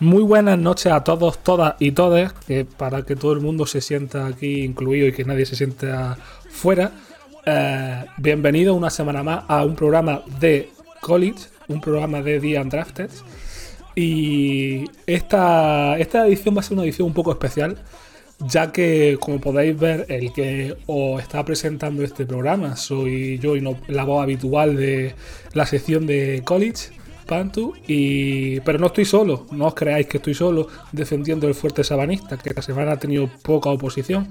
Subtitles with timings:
[0.00, 3.82] Muy buenas noches a todos, todas y todes, que para que todo el mundo se
[3.82, 6.16] sienta aquí incluido y que nadie se sienta
[6.48, 6.92] fuera.
[7.44, 10.70] Eh, bienvenido una semana más a un programa de
[11.02, 13.10] College, un programa de The Undrafted.
[13.94, 17.76] Y esta, esta edición va a ser una edición un poco especial,
[18.38, 23.60] ya que, como podéis ver, el que os está presentando este programa soy yo y
[23.60, 25.14] no la voz habitual de
[25.52, 26.99] la sección de College,
[27.30, 31.84] Pantu, y, pero no estoy solo, no os creáis que estoy solo defendiendo el fuerte
[31.84, 34.28] sabanista, que esta semana ha tenido poca oposición.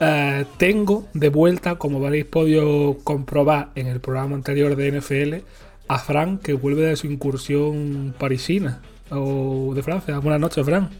[0.00, 5.34] Eh, tengo de vuelta, como habréis podido comprobar en el programa anterior de NFL,
[5.88, 10.18] a Fran, que vuelve de su incursión parisina o de Francia.
[10.18, 10.90] Buenas noches, Fran.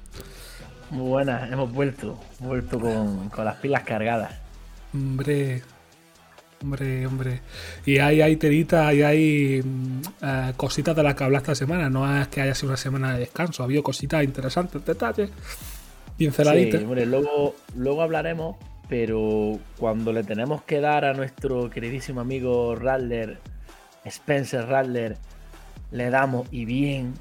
[0.88, 4.32] Muy buenas, hemos vuelto, vuelto con, con las pilas cargadas.
[4.94, 5.62] Hombre,
[6.62, 7.40] hombre, hombre.
[7.84, 11.88] Y hay, hay telita y hay mm, eh, cositas de las que hablar esta semana.
[11.90, 15.30] No es que haya sido una semana de descanso, ha habido cositas interesantes, detalles,
[16.16, 16.80] pinceladitas.
[16.80, 18.56] Sí, hombre, luego, luego hablaremos,
[18.88, 23.38] pero cuando le tenemos que dar a nuestro queridísimo amigo Radler,
[24.04, 25.16] Spencer Radler,
[25.90, 27.14] le damos y bien.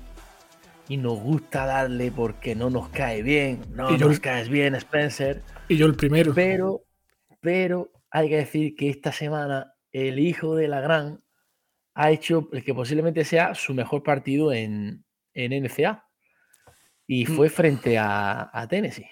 [0.87, 3.61] Y nos gusta darle porque no nos cae bien.
[3.73, 5.41] No Y yo- nos caes bien, Spencer.
[5.67, 6.31] Y yo el primero.
[6.35, 6.81] Pero,
[7.41, 11.21] pero hay que decir que esta semana el hijo de la gran
[11.93, 16.05] ha hecho el que posiblemente sea su mejor partido en, en NCA.
[17.07, 19.07] Y fue frente a, a Tennessee.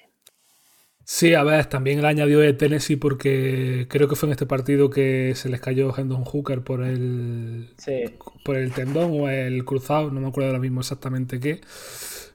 [1.06, 4.90] Sí, a ver, también el añadió de Tennessee porque creo que fue en este partido
[4.90, 8.06] que se les cayó Hendon Hooker por el, Sí.
[8.46, 11.60] por el tendón o el cruzado, no me acuerdo ahora mismo exactamente qué,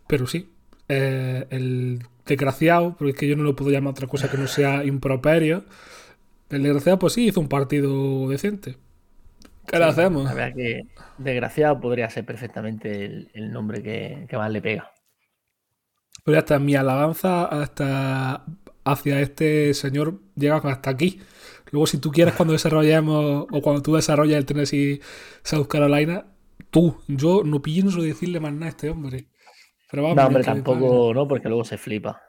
[0.06, 0.52] pero sí,
[0.88, 4.46] eh, el desgraciado, porque es que yo no lo puedo llamar otra cosa que no
[4.46, 5.64] sea improperio,
[6.50, 8.76] el desgraciado pues sí hizo un partido decente.
[9.66, 10.24] ¿Qué le hacemos?
[10.24, 10.82] La verdad que
[11.18, 14.92] desgraciado podría ser perfectamente el, el nombre que, que más le pega.
[16.24, 18.44] Pero ya está, mi alabanza hasta
[18.84, 21.20] hacia este señor llega hasta aquí.
[21.70, 25.00] Luego, si tú quieres, cuando desarrollemos o cuando tú desarrolles el Tennessee
[25.42, 26.26] South Carolina,
[26.70, 29.26] tú, yo no pienso decirle más nada a este hombre.
[29.90, 32.22] Pero vamos, No, hombre, tampoco, no, porque luego se flipa.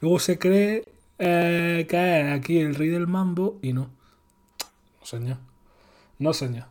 [0.00, 0.84] Luego se cree
[1.18, 3.90] eh, que aquí el rey del mambo y no.
[5.00, 5.38] No, señor.
[6.18, 6.66] No, señor.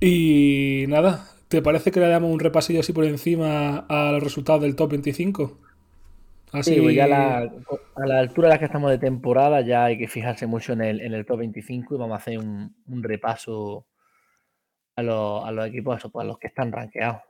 [0.00, 4.62] Y nada, ¿te parece que le damos un repasillo así por encima a los resultados
[4.62, 5.58] del top 25?
[6.52, 10.08] Así, Sí, ya a la altura de la que estamos de temporada ya hay que
[10.08, 13.86] fijarse mucho en el, en el top 25 y vamos a hacer un, un repaso
[14.96, 17.22] a los, a los equipos, a los que están rankeados.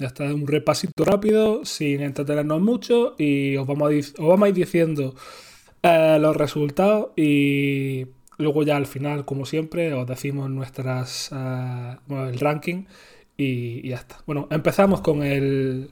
[0.00, 4.48] Ya está, un repasito rápido, sin entretenernos mucho, y os vamos a, os vamos a
[4.48, 5.14] ir diciendo
[5.82, 8.06] eh, los resultados y
[8.38, 12.84] luego ya al final, como siempre, os decimos nuestras eh, bueno, el ranking
[13.36, 14.22] y, ya está.
[14.26, 15.90] Bueno, empezamos con el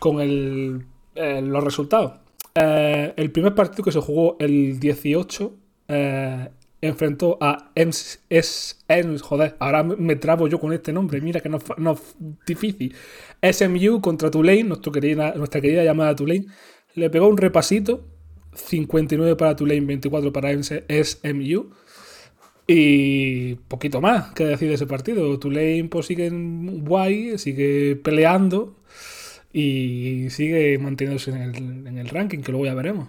[0.00, 0.84] con el,
[1.14, 2.14] eh, los resultados.
[2.52, 5.54] El primer partido que se jugó el 18
[5.86, 6.48] eh,
[6.88, 8.84] enfrentó a Ems, es,
[9.22, 12.14] joder, ahora me- trabo yo con este nombre, mira que no, no f-
[12.46, 12.94] difícil.
[13.42, 16.46] SMU contra Tulane, nuestro querida, nuestra querida llamada Tulane,
[16.94, 18.06] le pegó un repasito,
[18.54, 21.70] 59 para Tulane, 24 para SMU.
[22.68, 25.38] Y poquito más que decir de ese partido.
[25.38, 28.76] Tulane pues sigue guay, sigue peleando
[29.52, 33.08] y sigue manteniéndose en el, en el ranking, que luego ya veremos.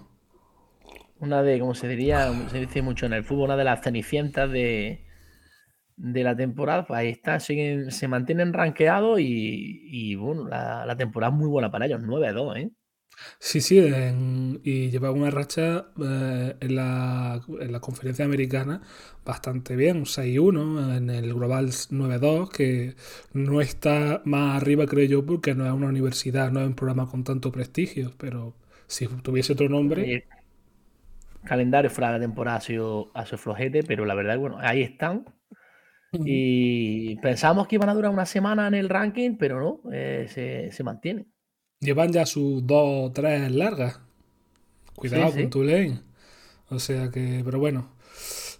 [1.20, 4.52] Una de, como se diría, se dice mucho en el fútbol, una de las cenicientas
[4.52, 5.04] de,
[5.98, 6.86] de la temporada.
[6.88, 11.50] Pues ahí está, siguen, se mantienen rankeados y, y, bueno, la, la temporada es muy
[11.50, 12.72] buena para ellos, 9-2, ¿eh?
[13.40, 18.82] Sí, sí, en- y lleva una racha eh, en, la, en la conferencia americana
[19.26, 22.96] bastante bien, 6-1, en el Global 9-2, que
[23.34, 27.10] no está más arriba, creo yo, porque no es una universidad, no es un programa
[27.10, 28.56] con tanto prestigio, pero
[28.88, 30.14] si tuviese otro nombre,
[31.48, 34.82] calendario fuera de la temporada ha sido, ha sido flojete, pero la verdad, bueno, ahí
[34.84, 35.26] están.
[36.24, 40.72] Y pensamos que iban a durar una semana en el ranking, pero no, eh, se,
[40.72, 41.32] se mantienen.
[41.80, 44.00] llevan ya sus dos o tres largas.
[44.96, 45.44] Cuidado Sí, sí.
[45.44, 46.02] con Tulane.
[46.70, 47.92] O sea que, pero bueno.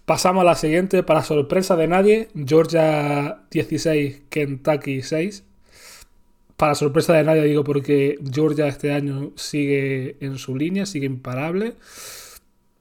[0.06, 1.02] Pasamos a la siguiente.
[1.04, 5.44] Para sorpresa de nadie, Georgia 16, Kentucky 6.
[6.56, 11.74] Para sorpresa de nadie digo porque Georgia este año sigue en su línea, sigue imparable.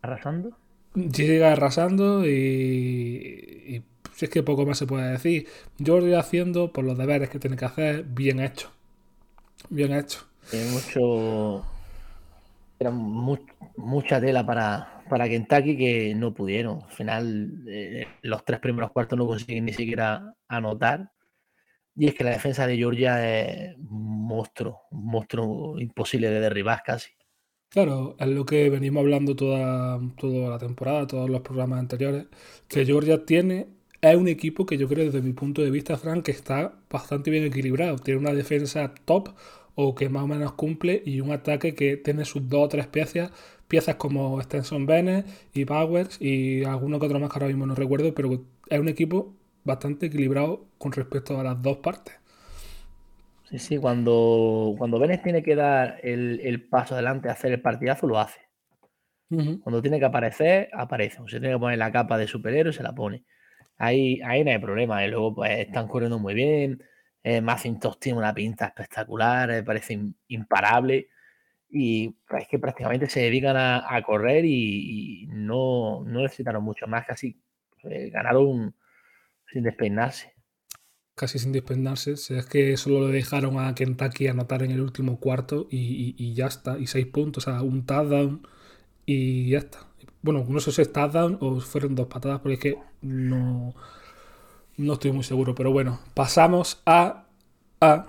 [0.02, 0.58] Arrasando.
[0.94, 3.84] Llega arrasando y, y
[4.16, 5.48] si es que poco más se puede decir.
[5.78, 8.72] Georgia haciendo por los deberes que tiene que hacer, bien hecho.
[9.70, 10.26] Bien hecho.
[10.50, 11.66] Tiene mucho.
[12.80, 13.38] Era mu-
[13.76, 16.84] mucha tela para, para Kentucky que no pudieron.
[16.84, 21.12] Al final, eh, los tres primeros cuartos no consiguen ni siquiera anotar.
[21.96, 26.84] Y es que la defensa de Georgia es un monstruo, un monstruo imposible de derribar
[26.84, 27.10] casi.
[27.70, 32.26] Claro, es lo que venimos hablando toda, toda la temporada, todos los programas anteriores,
[32.68, 33.68] que Georgia tiene,
[34.02, 37.30] es un equipo que yo creo desde mi punto de vista, Frank, que está bastante
[37.30, 37.98] bien equilibrado.
[37.98, 39.30] Tiene una defensa top
[39.76, 42.88] o que más o menos cumple y un ataque que tiene sus dos o tres
[42.88, 43.32] piezas,
[43.68, 47.76] piezas como Stenson Bennett y Powers y alguno que otro más que ahora mismo no
[47.76, 49.36] recuerdo, pero es un equipo
[49.66, 52.16] bastante equilibrado con respecto a las dos partes.
[53.50, 57.62] Sí, sí, cuando, cuando Vélez tiene que dar el, el paso adelante a hacer el
[57.62, 58.40] partidazo, lo hace.
[59.60, 61.22] Cuando tiene que aparecer, aparece.
[61.22, 63.24] O se tiene que poner la capa de superhéroe, se la pone.
[63.78, 65.06] Ahí, ahí no hay problema.
[65.06, 66.84] Y luego, pues, están corriendo muy bien.
[67.24, 71.10] Eh, Macintosh tiene una pinta espectacular, eh, parece im- imparable.
[71.70, 76.64] Y pues, es que prácticamente se dedican a, a correr y, y no, no necesitaron
[76.64, 77.08] mucho más.
[77.08, 77.42] Casi
[77.86, 78.76] eh, ganaron
[79.52, 80.36] sin despeinarse.
[81.18, 82.16] Casi sin despeinarse.
[82.16, 86.46] Si es que solo le dejaron a Kentucky anotar en el último cuarto y ya
[86.46, 86.78] está.
[86.78, 88.48] Y seis puntos, o sea, un touchdown
[89.08, 89.80] y ya está.
[90.22, 93.74] Bueno, no sé si es touchdown o fueron dos patadas, porque es que no,
[94.78, 95.56] no estoy muy seguro.
[95.56, 97.26] Pero bueno, pasamos a,
[97.82, 98.06] a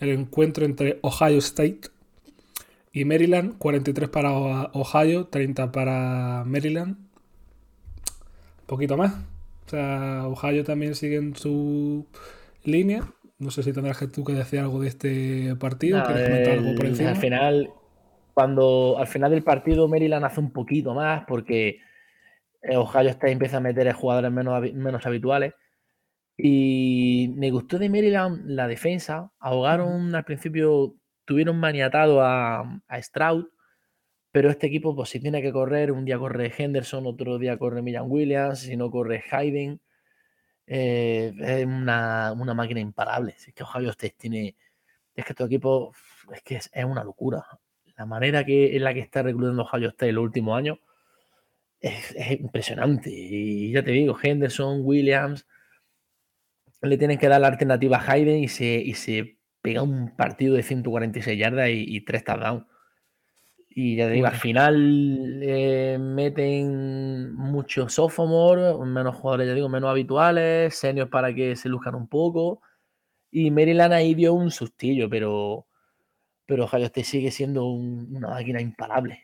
[0.00, 1.90] el encuentro entre Ohio State
[2.92, 3.58] y Maryland.
[3.58, 4.32] 43 para
[4.72, 6.96] Ohio, 30 para Maryland.
[6.96, 9.12] Un poquito más.
[9.66, 12.06] O sea, Ohio también sigue en su
[12.68, 13.02] línea.
[13.38, 15.98] No sé si tendrás que tú que decir algo de este partido.
[15.98, 17.10] Nada, ¿Quieres comentar algo por el- encima?
[17.10, 17.70] Al final,
[18.34, 21.80] cuando al final del partido Maryland hace un poquito más porque
[22.62, 25.54] eh, Ohio State empieza a meter a jugadores menos, menos habituales.
[26.36, 29.32] Y me gustó de Maryland la defensa.
[29.40, 30.94] Ahogaron al principio,
[31.24, 33.46] tuvieron maniatado a, a Stroud,
[34.30, 37.82] pero este equipo, pues si tiene que correr, un día corre Henderson, otro día corre
[37.82, 39.80] Millan Williams, si no corre Hayden.
[40.70, 43.34] Eh, es una, una máquina imparable.
[43.36, 44.56] Es que Ohio State tiene.
[45.14, 45.94] Es que tu equipo
[46.32, 47.44] es que es, es una locura.
[47.96, 50.78] La manera que, en la que está reclutando Ohio State en los últimos años
[51.80, 53.10] es, es impresionante.
[53.10, 55.46] Y ya te digo, Henderson, Williams,
[56.82, 60.54] le tienen que dar la alternativa a Hayden y se, y se pega un partido
[60.54, 62.66] de 146 yardas y, y 3 touchdowns.
[63.80, 69.90] Y ya te digo, al final eh, meten muchos sophomore, menos jugadores, ya digo, menos
[69.90, 72.60] habituales, seniors para que se luzcan un poco.
[73.30, 75.66] Y Maryland ahí dio un sustillo, pero,
[76.46, 79.20] pero Ohio State sigue siendo un- una máquina imparable.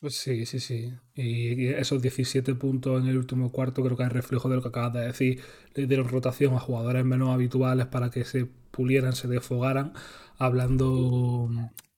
[0.00, 0.92] Pues sí, sí, sí.
[1.14, 4.68] Y esos 17 puntos en el último cuarto creo que es reflejo de lo que
[4.68, 5.40] acabas de decir.
[5.74, 9.92] Le dieron rotación a jugadores menos habituales para que se pulieran, se desfogaran,
[10.38, 11.48] hablando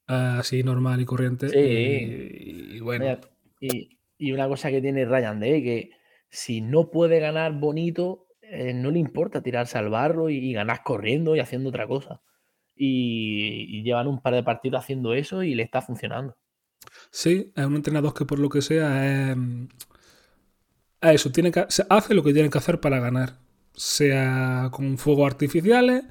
[0.07, 1.49] así normal y corriente.
[1.49, 1.57] Sí.
[1.57, 3.21] Y, y bueno, Mira,
[3.59, 5.89] Y, y una cosa que tiene Ryan Day, que
[6.29, 10.81] si no puede ganar bonito, eh, no le importa tirarse al barro y, y ganar
[10.83, 12.21] corriendo y haciendo otra cosa.
[12.75, 16.35] Y, llevan un par de partidos haciendo eso y le está funcionando.
[17.11, 19.37] sí, es un entrenador que por lo que sea es,
[21.01, 23.37] es eso, tiene que, se hace lo que tiene que hacer para ganar.
[23.73, 26.03] Sea con fuegos artificiales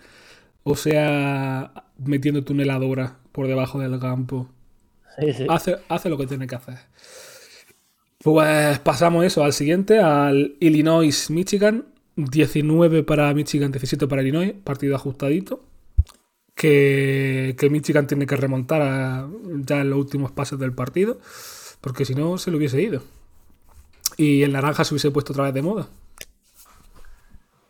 [0.65, 4.49] o sea metiendo tuneladoras por debajo del campo.
[5.19, 5.47] Sí, sí.
[5.49, 6.79] hace, hace lo que tiene que hacer.
[8.23, 11.87] Pues pasamos eso al siguiente, al Illinois-Michigan.
[12.17, 15.65] 19 para Michigan, 17 para Illinois, partido ajustadito.
[16.55, 19.29] Que, que Michigan tiene que remontar a-
[19.67, 21.19] ya en los últimos pases del partido,
[21.81, 23.03] porque si no se lo hubiese ido.
[24.17, 25.89] Y el naranja se hubiese puesto otra vez de moda.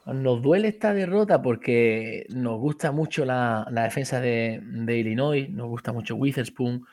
[0.06, 6.16] Nos duele esta derrota porque nos gusta mucho la, defensa de, Illinois, nos gusta mucho
[6.16, 6.84] Witherspoon,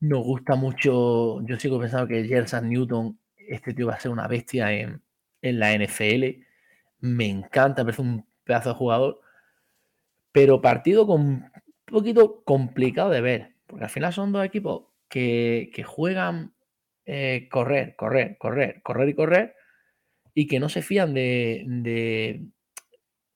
[0.00, 1.40] nos gusta mucho.
[1.46, 5.00] Yo sigo pensando que Gerson Newton, este tío va a ser una bestia en,
[5.40, 6.44] en la NFL.
[7.00, 9.20] Me encanta, parece un pedazo de jugador.
[10.32, 11.50] Pero partido con, un
[11.86, 16.52] poquito complicado de ver, porque al final son dos equipos que, que juegan
[17.04, 19.56] eh, correr, correr, correr, correr y correr,
[20.34, 22.46] y que no se fían de, de,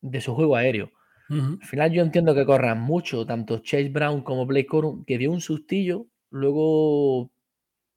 [0.00, 0.92] de su juego aéreo.
[1.28, 5.32] Al final yo entiendo que corran mucho, tanto Chase Brown como Blake Corum, que dio
[5.32, 7.32] un sustillo, luego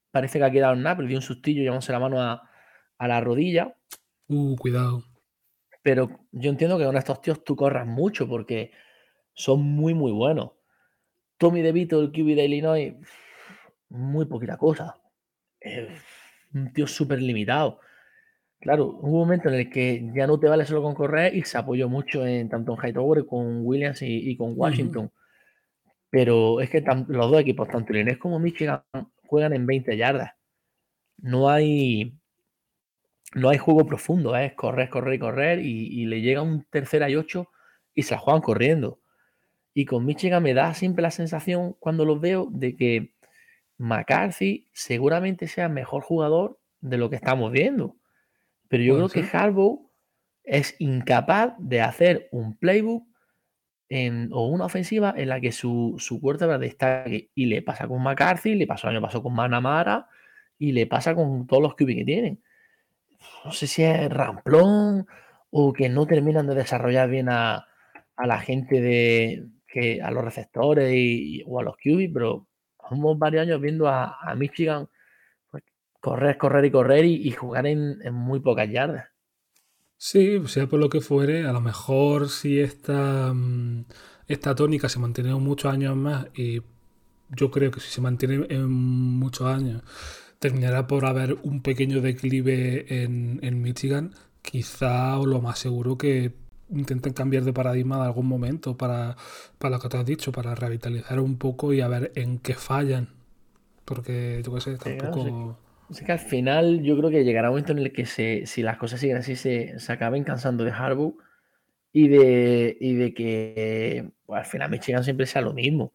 [0.10, 2.50] parece que ha quedado en nada, pero dio un sustillo, llevándose la mano a,
[2.98, 3.75] a la rodilla.
[4.27, 5.03] Uh, cuidado.
[5.84, 8.72] Pero yo entiendo que con estos tíos tú corras mucho porque
[9.34, 10.51] son muy, muy buenos.
[11.38, 12.96] Tommy DeVito, el QB de Illinois,
[13.89, 14.96] muy poquita cosa.
[15.60, 15.88] Es
[16.53, 17.79] un tío súper limitado.
[18.62, 21.44] Claro, hubo un momento en el que ya no te vale solo con correr y
[21.44, 25.12] se apoyó mucho en tanto en Hightower con Williams y, y con Washington.
[26.10, 28.84] Pero es que tan- los dos equipos, tanto Illinois como Michigan,
[29.28, 30.32] juegan en 20 yardas.
[31.18, 32.13] No hay,
[33.36, 34.48] no hay juego profundo, ¿eh?
[34.48, 37.48] es correr, correr y correr y, y le llega un tercera y ocho
[37.94, 39.00] y se la juegan corriendo.
[39.75, 43.16] Y con Michigan me da siempre la sensación cuando los veo de que
[43.80, 47.98] McCarthy seguramente sea mejor jugador de lo que estamos viendo.
[48.70, 49.38] Pero yo creo que.
[49.38, 49.92] Harbaugh
[50.44, 53.06] es incapaz de hacer un playbook
[53.90, 57.30] en- o una ofensiva en la que su, su quarterback destaque.
[57.36, 60.08] Y le pasa con McCarthy, le pasó el año pasado con Manamara
[60.58, 62.42] y le pasa con todos los QB que tienen.
[63.44, 65.06] No sé si es ramplón
[65.50, 67.66] o que no terminan de desarrollar bien a,
[68.16, 72.48] a la gente de que a los receptores y, y- o a los QB, pero
[72.90, 74.88] vamos varios años viendo a, a Michigan
[76.00, 79.08] correr, correr y correr y, y jugar en, en muy pocas yardas.
[79.98, 83.86] Sí, sea por lo que fuere, a lo mejor si esta, mm,
[84.27, 86.62] esta tónica se mantiene muchos años más y
[87.29, 89.84] yo creo que si se mantiene en muchos años
[90.39, 96.34] terminará por haber un pequeño declive en, en Michigan, quizá o lo más seguro que
[96.70, 99.18] intenten cambiar de paradigma en algún momento para,
[99.58, 102.53] para lo que te has dicho, para revitalizar un poco y a ver en qué
[102.53, 103.10] fallan.
[103.86, 105.58] Porque yo qué sé, tampoco...
[105.89, 108.62] Así que al final yo creo que llegará un momento en el que se, si
[108.62, 111.15] las cosas siguen así se, se acaben cansando de Harbaugh
[111.93, 115.93] y de, y de que pues, al final Michigan siempre sea lo mismo.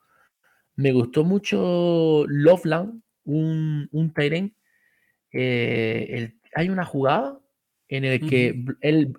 [0.76, 4.54] Me gustó mucho Loveland, un, un Tyrant.
[5.32, 7.40] eh, el- hay una jugada
[7.88, 9.14] en el que él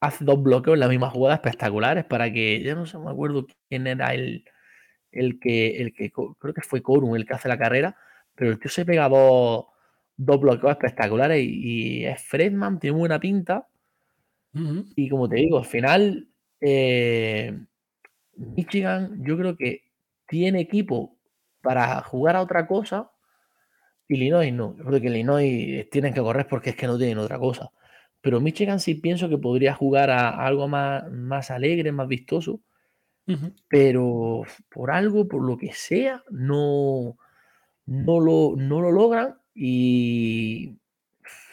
[0.00, 3.46] hace dos bloqueos en la misma jugada espectaculares para que, ya no sé, me acuerdo
[3.68, 4.44] quién era el,
[5.12, 7.96] el que, el que creo que fue Corum el que hace la carrera,
[8.34, 9.66] pero el tío se pega dos,
[10.22, 13.66] dos bloqueos espectaculares y, y es Fredman, tiene buena pinta.
[14.96, 16.28] Y como te digo, al final,
[16.60, 17.58] eh,
[18.36, 19.82] Michigan, yo creo que
[20.26, 21.16] tiene equipo
[21.62, 23.10] para jugar a otra cosa.
[24.08, 24.76] Illinois no.
[24.76, 27.70] Yo creo que Illinois tienen que correr porque es que no tienen otra cosa.
[28.20, 32.60] Pero Michigan sí pienso que podría jugar a, a algo más, más alegre, más vistoso.
[33.68, 37.16] Pero por algo, por lo que sea, no,
[37.86, 39.39] no, lo, no lo logran.
[39.54, 40.78] Y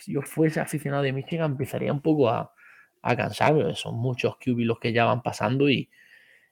[0.01, 2.53] si yo fuese aficionado de Michigan, empezaría un poco a,
[3.01, 3.75] a cansarme.
[3.75, 5.89] Son muchos QB los que ya van pasando y,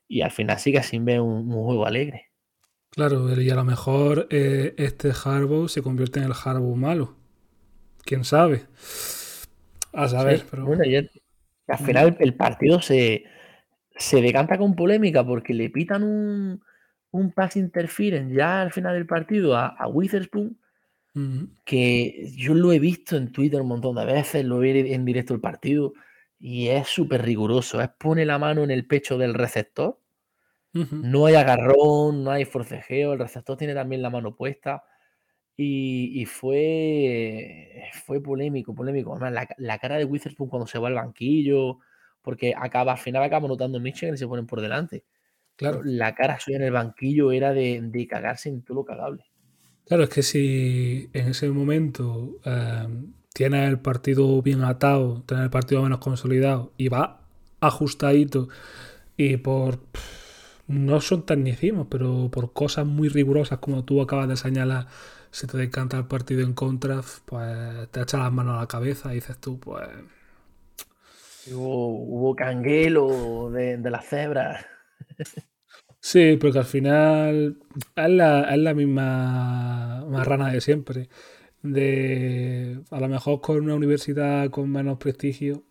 [0.08, 2.32] y al final sí que sin ver un, un juego alegre.
[2.92, 7.16] Claro, y a lo mejor eh, este Harbaugh se convierte en el Harbaugh malo.
[8.06, 8.68] ¿Quién sabe?
[9.94, 10.66] A saber, Sí, pero...
[10.66, 13.26] bueno, y al final el partido se,
[13.98, 16.62] se decanta con polémica porque le pitan un,
[17.12, 20.58] un pass interference ya al final del partido a, a Witherspoon,
[21.16, 21.50] Ujú.
[21.64, 25.34] que yo lo he visto en Twitter un montón de veces, lo vi en directo
[25.34, 25.94] el partido
[26.40, 27.82] y es súper riguroso.
[27.82, 30.00] Es pone la mano en el pecho del receptor,
[30.74, 34.84] no hay agarrón, no hay forcejeo, el receptor tiene también la mano puesta.
[35.58, 39.14] Y, y fue, fue polémico, polémico.
[39.14, 41.80] Además, la, la cara de Witherspoon cuando se va al banquillo,
[42.22, 45.06] porque acaba, al final acaba anotando Michigan y se ponen por delante.
[45.56, 45.82] Claro.
[45.84, 49.26] La cara suya en el banquillo era de, de cagarse en todo lo cagable.
[49.86, 52.88] Claro, es que si en ese momento eh,
[53.34, 57.22] tienes el partido bien atado, tienes el partido menos consolidado y va
[57.62, 58.48] ajustadito
[59.18, 59.80] y por...
[60.68, 64.88] No son tecnicismos, pero por cosas muy rigurosas como tú acabas de señalar,
[65.30, 69.12] se te decanta el partido en contra, pues te echas las manos a la cabeza
[69.12, 69.88] y dices tú, pues...
[71.52, 74.66] Hubo, hubo canguelo de, de las cebras.
[76.08, 77.58] Sí, porque al final
[77.96, 81.10] es la, es la misma marrana de siempre.
[81.64, 85.64] De a lo mejor con una universidad con menos prestigio,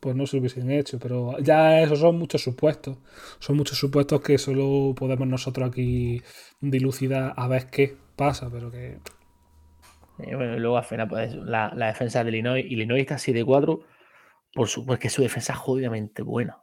[0.00, 0.98] pues no se lo hubiesen hecho.
[1.00, 2.98] Pero ya esos son muchos supuestos.
[3.40, 6.22] Son muchos supuestos que solo podemos nosotros aquí
[6.60, 9.00] dilucidar a ver qué pasa, pero que.
[10.20, 12.64] Y bueno, y luego al final, pues la, la defensa de Illinois.
[12.64, 13.80] Illinois está así de 4,
[14.54, 16.62] por supuesto que su defensa es jodidamente buena.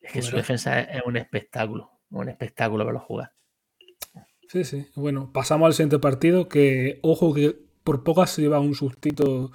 [0.00, 1.91] Es que su defensa es, es un espectáculo.
[2.12, 3.32] Un espectáculo verlo jugar.
[4.48, 4.86] Sí, sí.
[4.94, 6.46] Bueno, pasamos al siguiente partido.
[6.46, 9.50] Que, ojo, que por pocas se lleva un sustito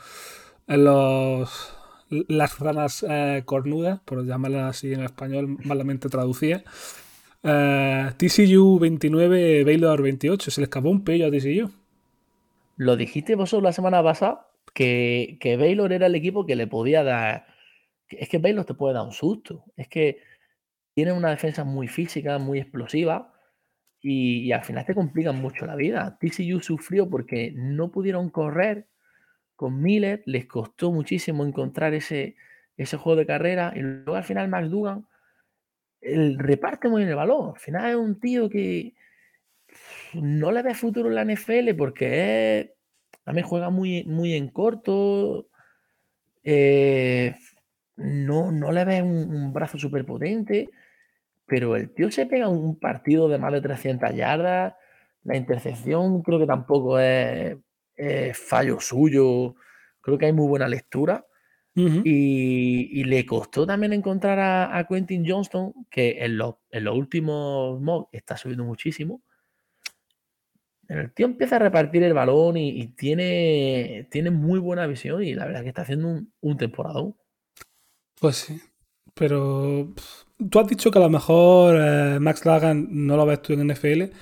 [0.68, 1.78] en los,
[2.10, 6.64] las ranas eh, cornudas, por llamarlas así en español, malamente traducida.
[7.44, 10.50] Eh, TCU 29, Baylor 28.
[10.50, 11.72] Se le escapó un pello a TCU.
[12.76, 17.04] Lo dijiste vosotros la semana pasada, que, que Baylor era el equipo que le podía
[17.04, 17.46] dar.
[18.10, 19.64] Es que Baylor te puede dar un susto.
[19.76, 20.22] Es que
[20.98, 23.32] tiene una defensa muy física, muy explosiva.
[24.01, 26.18] Y, al final te complican mucho la vida.
[26.20, 28.88] TCU sufrió porque no pudieron correr
[29.56, 32.36] con Miller, les costó muchísimo encontrar ese,
[32.77, 33.74] ese juego de carrera.
[33.75, 35.06] Y luego al final Max Dugan
[36.01, 37.51] el reparte muy bien el balón.
[37.54, 38.96] Al final es un tío que
[40.16, 42.72] no le ve futuro en la NFL porque es,
[43.24, 45.48] también juega muy, muy en corto.
[46.44, 47.36] eh,
[47.98, 50.72] no, no le ve un, un brazo súper potente.
[51.48, 54.75] Pero el tío se pega un partido de más de 300 yardas.
[55.24, 57.58] La intercepción creo que tampoco es,
[57.96, 59.56] es fallo suyo.
[60.01, 61.25] Creo que hay muy buena lectura.
[61.80, 66.98] Y, y le costó también encontrar a, a Quentin Johnston, que en los, en los
[66.98, 69.22] últimos mocks está subiendo muchísimo.
[70.88, 75.36] El tío empieza a repartir el balón y, y tiene, tiene muy buena visión y
[75.36, 77.16] la verdad que está haciendo un, un temporadón.
[78.20, 78.60] Pues sí.
[79.13, 83.41] Pero pff, tú has dicho que a lo mejor eh, Max Lagan no lo ves
[83.41, 84.13] tú en NFL.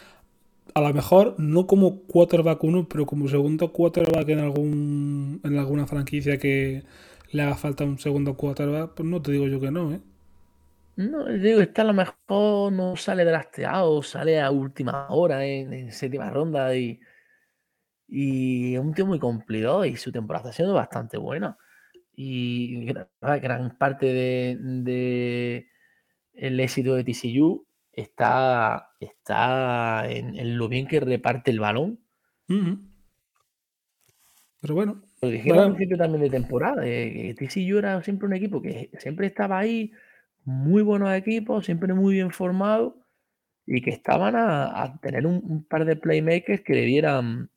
[0.73, 5.87] A lo mejor no como quarterback uno, pero como segundo quarterback en algún en alguna
[5.87, 6.83] franquicia que
[7.31, 10.01] le haga falta un segundo quarterback, pues no te digo yo que no, ¿eh?
[10.97, 15.91] No, digo, está a lo mejor no sale drafteado, sale a última hora en, en
[15.91, 16.99] séptima ronda y,
[18.07, 21.57] y es un tío muy cumplidor y su temporada está siendo bastante buena.
[22.15, 25.67] Y gran, parte de
[26.35, 31.99] el éxito de TCU está, está en, en lo bien que reparte el balón.
[34.61, 38.33] Pero bueno, Lo dijeron al principio también de temporada, eh, que TCU era siempre un
[38.33, 39.91] equipo que siempre estaba ahí,
[40.43, 42.93] muy buenos equipos, siempre muy bien formados
[43.65, 47.49] y que estaban a, a tener un, un par de playmakers que le dieran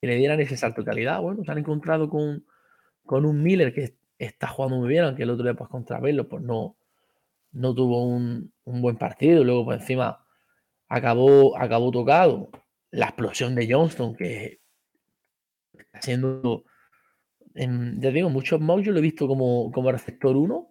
[0.00, 1.20] que le dieran ese salto de calidad.
[1.20, 2.44] Bueno, se han encontrado con,
[3.04, 6.28] con un Miller que está jugando muy bien, aunque el otro día pues contra Velo
[6.28, 6.76] pues no,
[7.56, 10.24] no tuvo un, un buen partido, luego por encima
[10.88, 12.50] acabó, acabó tocado.
[12.90, 14.60] La explosión de Johnston, que
[15.72, 16.64] está siendo,
[17.54, 20.68] en, ya digo, muchos mocks yo lo he visto como, como receptor 1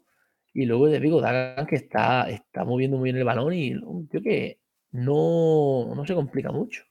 [0.53, 4.07] y luego te digo, Dagan que está, está moviendo muy bien el balón y un
[4.07, 4.59] tío que
[4.91, 6.83] no, no se complica mucho.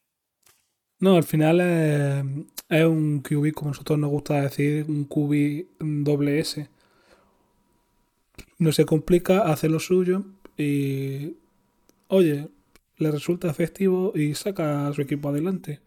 [1.01, 2.25] no, al final es,
[2.69, 6.69] es un QB, como nosotros nos gusta decir, un QB doble S.
[8.59, 10.25] No se complica, hace lo suyo
[10.57, 11.37] y,
[12.09, 12.49] oye,
[12.99, 15.81] le resulta efectivo y saca a su equipo adelante.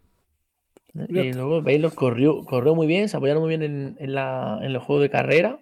[0.94, 1.06] ¿eh?
[1.08, 4.66] Y luego Baylor corrió, corrió muy bien, se apoyaron muy bien en, en la, en
[4.66, 5.60] el juego de carrera.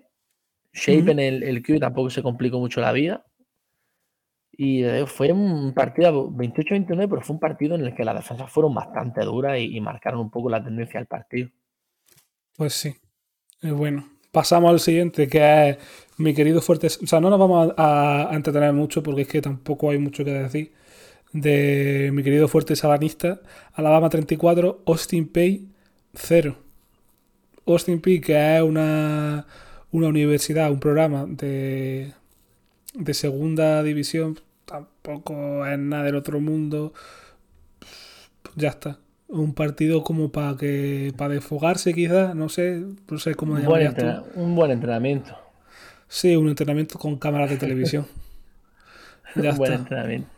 [0.72, 3.24] Shape en el, el QB tampoco se complicó mucho la vida.
[4.52, 8.50] Y eh, fue un partido 28-29, pero fue un partido en el que las defensas
[8.50, 11.50] fueron bastante duras y, y marcaron un poco la tendencia del partido.
[12.56, 12.94] Pues sí.
[13.62, 15.78] Eh, bueno, pasamos al siguiente, que es
[16.18, 16.88] mi querido fuerte.
[16.88, 20.26] O sea, no nos vamos a, a entretener mucho porque es que tampoco hay mucho
[20.26, 20.72] que decir.
[21.32, 23.40] De mi querido fuerte sabanista,
[23.72, 25.68] Alabama 34, Austin Pay
[26.12, 26.54] 0.
[27.64, 29.46] Austin Pay, que es una,
[29.90, 32.12] una universidad, un programa de,
[32.92, 36.92] de segunda división, tampoco es nada del otro mundo.
[38.54, 38.98] Ya está.
[39.28, 43.94] Un partido como para que para desfogarse quizás, no sé, no sé cómo Un buen,
[43.94, 44.04] tú.
[44.36, 45.36] un buen entrenamiento.
[46.08, 48.06] Sí, un entrenamiento con cámaras de televisión.
[49.34, 49.82] Ya un buen está.
[49.82, 50.28] entrenamiento.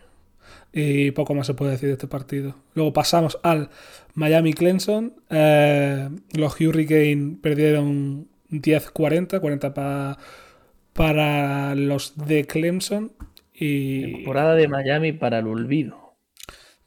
[0.73, 2.57] Y poco más se puede decir de este partido.
[2.75, 3.71] Luego pasamos al
[4.15, 5.15] Miami Clemson.
[5.31, 10.19] Eh, los Hurricane perdieron 10-40, 40 pa-
[10.93, 13.13] para los de Clemson.
[13.55, 16.17] Y Temporada de Miami para el olvido.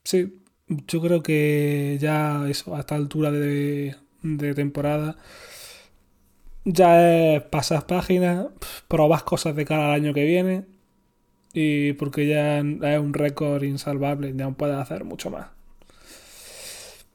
[0.03, 0.40] sí,
[0.87, 5.17] yo creo que ya eso, a esta altura de, de temporada,
[6.65, 8.47] ya pasas páginas,
[8.87, 10.65] probas cosas de cara al año que viene.
[11.53, 15.47] Y porque ya es un récord insalvable, ya no puedes hacer mucho más.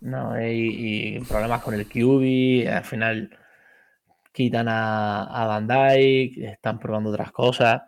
[0.00, 3.30] No, y, y problemas con el QB, al final
[4.32, 7.82] quitan a, a Van Dyke, están probando otras cosas.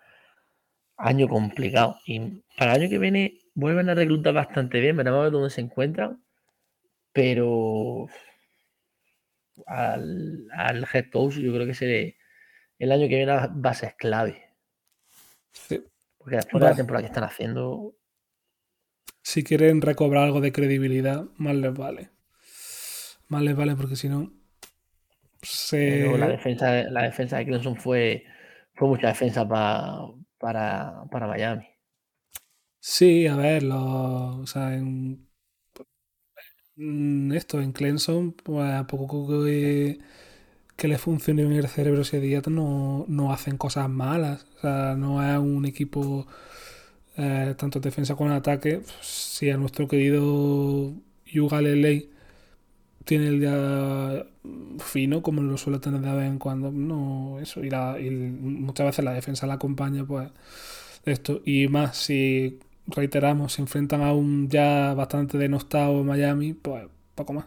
[0.96, 1.98] Año complicado.
[2.06, 5.50] Y para el año que viene vuelven a reclutar bastante bien, veremos a ver dónde
[5.50, 6.22] se encuentran.
[7.12, 8.08] Pero
[9.66, 12.16] al, al head coach yo creo que se,
[12.78, 14.42] el año que viene va a ser clave.
[15.52, 15.84] Sí.
[16.16, 17.96] Porque después de la temporada que están haciendo,
[19.22, 22.10] Si quieren recobrar algo de credibilidad, más les vale.
[23.28, 24.32] Más les vale porque si no.
[25.42, 25.78] se...
[25.78, 28.24] Pero la defensa, la defensa de Clemson fue,
[28.74, 31.66] fue mucha defensa pa- para, para Miami.
[32.80, 35.28] Sí, a ver, lo, o sea, en
[37.34, 39.98] esto, en Clemson, pues a poco que,
[40.76, 44.46] que le funcione bien el cerebro ese día, no, no hacen cosas malas.
[44.58, 46.26] O sea, no es un equipo
[47.16, 48.82] eh, tanto en defensa como ataque.
[49.02, 50.94] Si a nuestro querido
[51.26, 52.10] Yuga Lelei
[53.04, 54.26] tiene el día
[54.80, 58.86] fino, como lo suele tener de vez en cuando, no, eso, y, la- y muchas
[58.86, 60.30] veces la defensa la acompaña, pues
[61.04, 67.32] esto, y más si reiteramos, se enfrentan a un ya bastante denostado Miami, pues poco
[67.32, 67.46] más.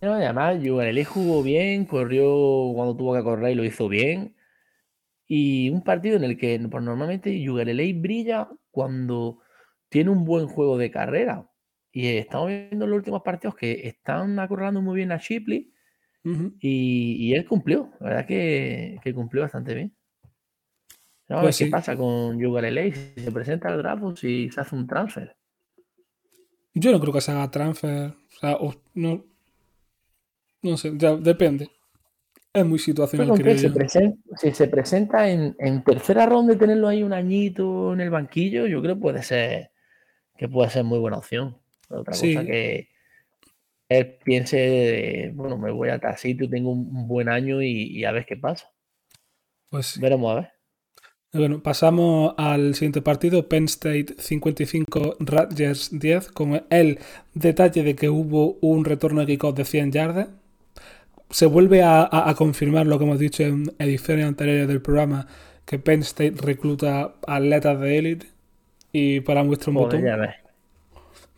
[0.00, 4.34] No, además, Yugarelli jugó bien, corrió cuando tuvo que correr y lo hizo bien.
[5.26, 9.40] Y un partido en el que pues, normalmente Yugarelli brilla cuando
[9.88, 11.48] tiene un buen juego de carrera.
[11.92, 15.72] Y estamos viendo en los últimos partidos que están acorralando muy bien a Shipley
[16.60, 17.90] y, y él cumplió.
[18.00, 19.94] La verdad que, que cumplió bastante bien.
[21.40, 21.70] Ver Pues qué sí.
[21.70, 25.36] pasa con Yugarelli, si se presenta al draft o si se hace un transfer.
[26.74, 29.24] Yo no creo que se haga transfer, o sea, o- no,
[30.62, 31.70] no sé, ya depende.
[32.52, 33.74] Es muy situacional, creo se yo.
[34.36, 38.66] si se presenta en, en tercera ronda y tenerlo ahí un añito en el banquillo,
[38.66, 39.70] yo creo que puede ser
[40.38, 41.58] que puede ser muy buena opción.
[41.90, 42.34] Otra Sí.
[42.34, 42.88] cosa que
[43.88, 48.04] él piense, bueno, me voy a tal sitio, tengo un, un buen año y, y
[48.04, 48.72] a ver qué pasa.
[49.70, 50.00] Pues sí.
[50.00, 50.52] Veremos a ver.
[51.34, 56.98] Bueno, pasamos al siguiente partido, Penn State 55, Rutgers 10, con el
[57.32, 60.28] detalle de que hubo un retorno de kickoff de 100 yardas.
[61.30, 65.26] Se vuelve a, a- a confirmar lo que hemos dicho en ediciones anteriores del programa,
[65.64, 68.26] que Penn State recluta atletas de élite.
[68.92, 70.34] Y para botón, ya ves.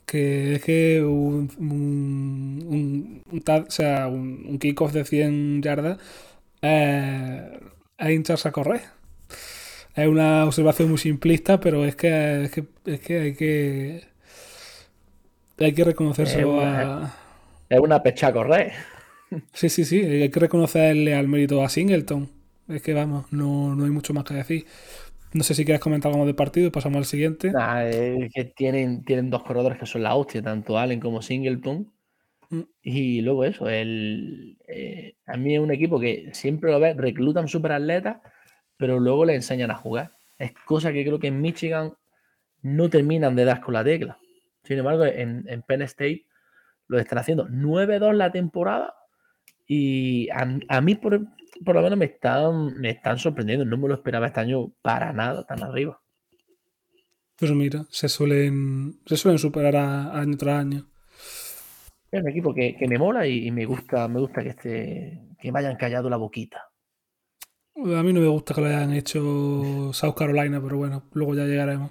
[0.07, 5.63] que es que un, un, un, un ta- o sea, un, un kickoff de 100
[5.63, 5.99] yardas
[6.63, 7.61] eh,
[7.99, 8.81] es hincharse a correr.
[9.95, 14.05] Es una observación muy simplista, pero es que, es que, es que hay que
[15.59, 17.15] hay que reconocérselo Es una- a...
[17.69, 18.73] Es una pecha correr.
[19.53, 22.31] Sí, sí, sí, hay que reconocerle al mérito a Singleton.
[22.69, 24.67] Es que vamos, no, no hay mucho más que decir.
[25.33, 27.53] No sé si quieres comentar algo del partido, pasamos al siguiente.
[27.53, 31.93] Nah, es que tienen, tienen dos corredores que son la hostia, tanto Allen como Singleton.
[32.51, 32.61] Mm.
[32.83, 37.49] Y luego eso, el, eh, a mí es un equipo que siempre lo ves, reclutan
[37.49, 38.19] super atletas,
[38.85, 40.13] pero luego le enseñan a jugar.
[40.37, 41.95] Es cosa que creo que en Michigan
[42.61, 44.19] no terminan de dar con la tecla.
[44.63, 46.27] Sin embargo, en, en Penn State
[46.87, 48.95] lo están haciendo 9-2 la temporada
[49.67, 51.19] y a, a mí por,
[51.65, 53.65] por lo menos me están, me están sorprendiendo.
[53.65, 55.99] No me lo esperaba este año para nada tan arriba.
[57.39, 60.91] Pues mira, se suelen, se suelen superar a, año tras año.
[62.11, 65.23] Es un equipo que, que me mola y, y me gusta, me gusta que esté,
[65.41, 66.74] que me hayan callado la boquita.
[67.77, 71.45] A mí no me gusta que lo hayan hecho South Carolina, pero bueno, luego ya
[71.45, 71.91] llegaremos.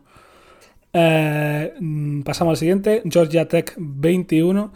[0.93, 4.71] Eh, mm, pasamos al siguiente, Georgia Tech 21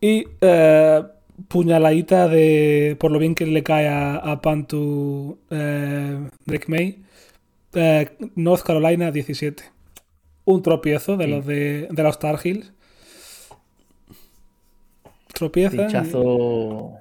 [0.00, 1.02] y eh,
[1.48, 7.02] puñaladita de por lo bien que le cae a, a Pantu eh, Drake May.
[7.74, 9.62] Eh, North Carolina 17.
[10.46, 11.30] Un tropiezo de Sí.
[11.30, 12.72] los de, de los Tar Heels.
[15.34, 16.94] Tropieza Pinchazo,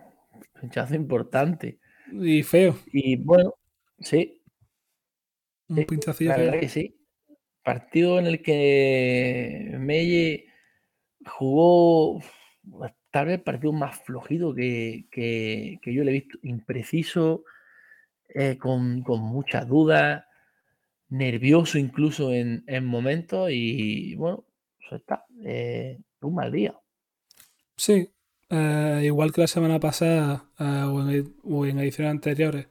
[0.60, 1.79] pinchazo importante.
[2.12, 2.76] Y feo.
[2.91, 3.54] Y bueno,
[4.00, 4.41] sí,
[5.70, 6.46] Un pinchacillo la feo.
[6.46, 6.96] verdad que sí.
[7.63, 10.46] Partido en el que Melle
[11.26, 12.22] jugó
[13.12, 16.38] tal vez el partido más flojito que, que- que yo le he visto.
[16.43, 17.43] Impreciso,
[18.30, 20.26] eh, con, con muchas dudas,
[21.10, 24.46] nervioso incluso en, en momentos y bueno,
[24.80, 25.26] eso está.
[25.43, 26.76] eh, un mal día.
[27.78, 28.10] Sí,
[28.49, 32.67] eh, igual que la semana pasada eh, o, en, o en ediciones anteriores,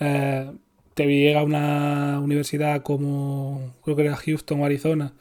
[0.00, 0.52] eh,
[0.94, 5.14] te llega a una universidad como creo que era Houston o Arizona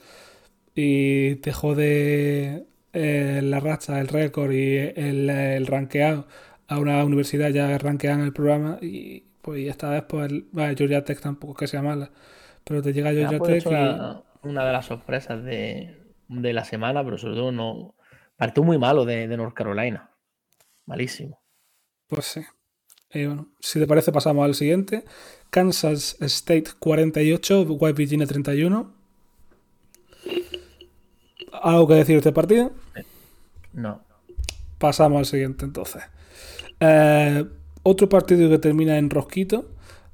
[0.75, 6.27] y te jode eh, la racha, el récord y el, el rankeado
[6.67, 10.47] a una universidad ya rankeada en el programa y pues y esta vez pues el-
[10.51, 12.11] vale, Georgia Tech tampoco es que sea mala,
[12.63, 17.03] pero te llega Georgia Tech y una, una de las sorpresas de, de la semana,
[17.03, 17.95] pero sobre todo no.
[18.41, 20.09] Partido muy malo de, de North Carolina.
[20.87, 21.39] Malísimo.
[22.07, 22.41] Pues sí.
[23.13, 25.05] Bueno, si te parece, pasamos al siguiente.
[25.51, 28.91] Kansas State 48, West Virginia 31.
[31.61, 32.71] ¿Algo que decir de este partido?
[33.73, 34.01] No.
[34.79, 36.01] Pasamos al siguiente entonces.
[36.79, 37.45] Eh,
[37.83, 39.69] otro partido que termina en Rosquito.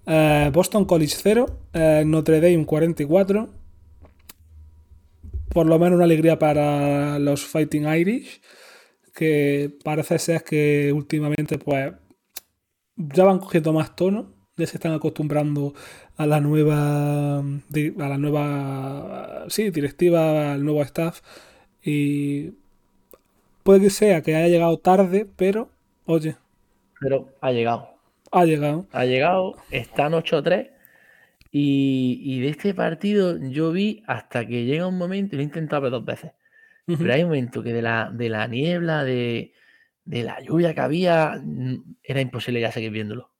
[0.06, 3.50] Eh, Boston College 0, eh, Notre Dame 44.
[5.58, 8.41] Por lo menos una alegría para los Fighting Irish,
[9.12, 11.93] que parece ser que últimamente pues
[12.96, 15.74] ya van cogiendo más tono, ya se están acostumbrando
[16.15, 17.43] a la nueva, a
[18.08, 21.22] la nueva, sí, directiva, al nuevo staff
[21.82, 22.52] y
[23.63, 25.72] puede que sea que haya llegado tarde, pero
[26.06, 26.36] oye,
[27.00, 27.96] Pero ha llegado.
[28.32, 28.86] ha llegado.
[28.91, 30.77] Ha llegado, están 8-3.
[31.52, 35.46] Y, y de este partido yo vi hasta que llega un momento, y lo he
[35.46, 36.32] intentado ver dos veces,
[36.98, 39.54] pero hay un momento que de la, de la niebla, de,
[40.06, 41.42] de la lluvia que había,
[42.04, 43.32] era imposible ya seguir viéndolo.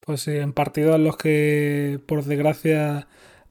[0.00, 3.06] Pues sí, en partidos en los que, por desgracia,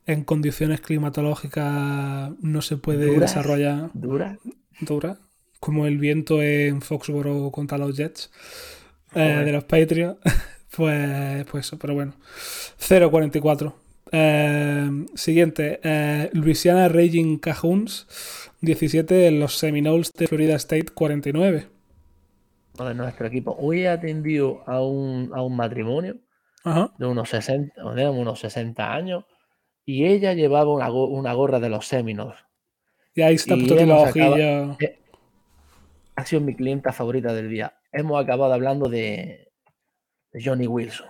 [0.06, 4.38] en condiciones climatológicas no se puede desarrollar Dura.
[4.82, 5.20] dura,
[5.60, 8.32] como el viento en Foxborough contra los Jets
[9.15, 10.20] eh, de los Patriots,
[10.75, 12.13] pues, pues eso, pero bueno.
[12.79, 13.73] 0-44.
[14.13, 18.07] Eh, siguiente, eh, Louisiana Raging Cajuns
[18.62, 21.67] 17, los Seminoles de Florida State 49.
[22.77, 23.55] Joder, nuestro equipo.
[23.60, 26.17] Hoy he atendido a un, a un matrimonio
[26.63, 26.93] Ajá.
[26.97, 29.25] de unos 60, o de unos 60 años
[29.86, 32.38] y ella llevaba una, go- una gorra de los Seminoles.
[33.15, 34.77] Y ahí está hemos los acaba- ojillos.
[36.15, 37.73] Ha sido mi clienta favorita del día.
[37.91, 39.50] Hemos acabado hablando de,
[40.32, 41.08] de Johnny Wilson.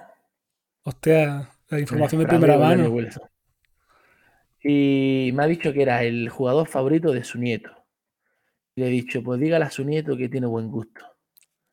[0.84, 2.90] Hostia, la información de primera mano.
[2.90, 3.24] Wilson.
[4.64, 7.72] Y me ha dicho que era el jugador favorito de su nieto.
[8.76, 11.02] Y le he dicho, pues dígale a su nieto que tiene buen gusto.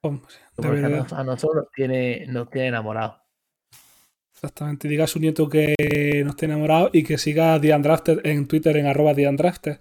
[0.01, 3.17] Hombre, de Porque a, nos- nosotros tiene, nos tiene enamorados.
[4.33, 4.89] Exactamente.
[4.89, 5.75] Diga a su nieto que
[6.25, 9.79] no esté enamorado y que siga a The Undrafted en Twitter en arroba The Undrafted.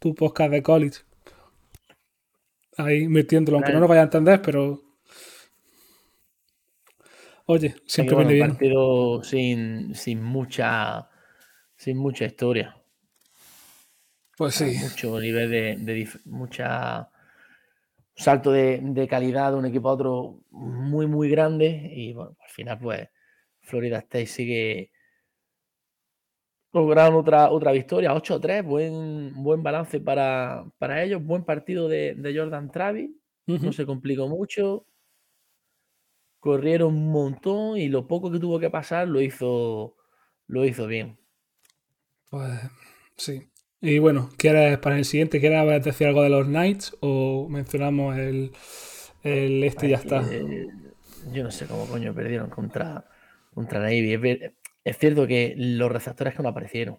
[0.00, 0.98] Tu podcast de college.
[2.76, 4.82] Ahí metiéndolo, aunque no lo vaya a entender, pero.
[7.46, 8.48] Oye, siempre viene un bien.
[8.48, 11.08] partido sin, sin mucha
[11.76, 12.76] sin mucha historia.
[14.36, 14.76] Pues sí.
[14.80, 17.10] Mucho nivel de, de mucha
[18.16, 21.90] salto de, de calidad de un equipo a otro muy, muy grande.
[21.92, 23.08] Y bueno, al final, pues,
[23.60, 24.90] Florida State sigue
[26.72, 32.36] logrando otra, otra victoria, 8-3, buen, buen balance para, para ellos, buen partido de, de
[32.36, 33.10] Jordan Travis,
[33.46, 34.86] no se complicó mucho,
[36.44, 39.96] corrieron un montón y lo poco que tuvo que pasar lo hizo,
[40.46, 41.16] lo hizo bien.
[42.28, 42.60] Pues
[43.16, 43.48] sí.
[43.80, 48.52] Y bueno, ¿quieres para el siguiente, quieres decir algo de los Knights o mencionamos el,
[49.22, 50.22] el este y ya está?
[50.30, 50.66] Eh,
[51.32, 53.08] yo no sé cómo coño perdieron contra,
[53.54, 54.12] contra Navy.
[54.84, 56.98] Es, cierto que los receptores que no aparecieron.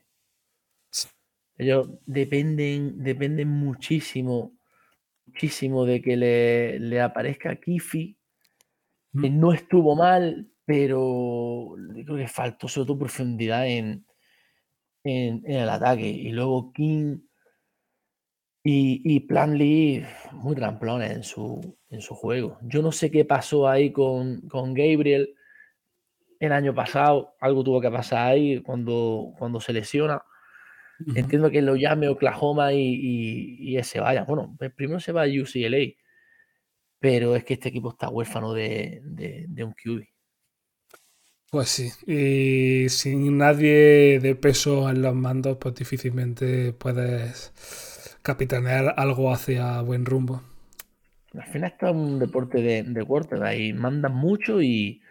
[1.59, 4.57] Ellos dependen, dependen muchísimo,
[5.27, 8.17] muchísimo de que le, le aparezca Kifi.
[9.15, 9.39] Mm.
[9.39, 11.75] no estuvo mal, pero
[12.05, 14.05] creo que faltó sobre todo profundidad en,
[15.03, 16.07] en, en el ataque.
[16.07, 17.19] Y luego King
[18.63, 22.57] y, y Planley muy tramplones en su, en su juego.
[22.63, 25.35] Yo no sé qué pasó ahí con, con Gabriel
[26.39, 27.35] el año pasado.
[27.39, 30.21] Algo tuvo que pasar ahí cuando, cuando se lesiona.
[31.13, 34.23] Entiendo que lo llame Oklahoma y, y, y ese vaya.
[34.23, 35.93] Bueno, pues primero se va a UCLA.
[37.05, 40.01] Pero es que este equipo está huérfano de, de, de un QB.
[41.49, 47.51] Pues sí, y sin nadie de peso en los mandos, pues difícilmente puedes
[48.21, 50.41] capitanear algo hacia buen rumbo.
[51.35, 55.01] Al final está un deporte de, de quarterback y mandan mucho y,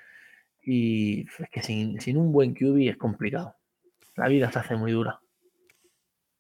[0.63, 3.57] y es que sin, sin un buen QB es complicado.
[4.17, 5.21] La vida se hace muy dura.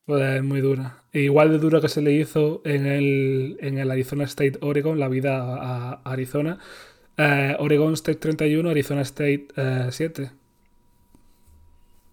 [0.07, 1.04] Pues muy dura.
[1.14, 5.09] Igual de dura que se le hizo en el, en el Arizona State Oregon, la
[5.09, 6.59] vida a, a Arizona.
[7.16, 10.33] Eh, Oregon State 31, Arizona State eh, 7.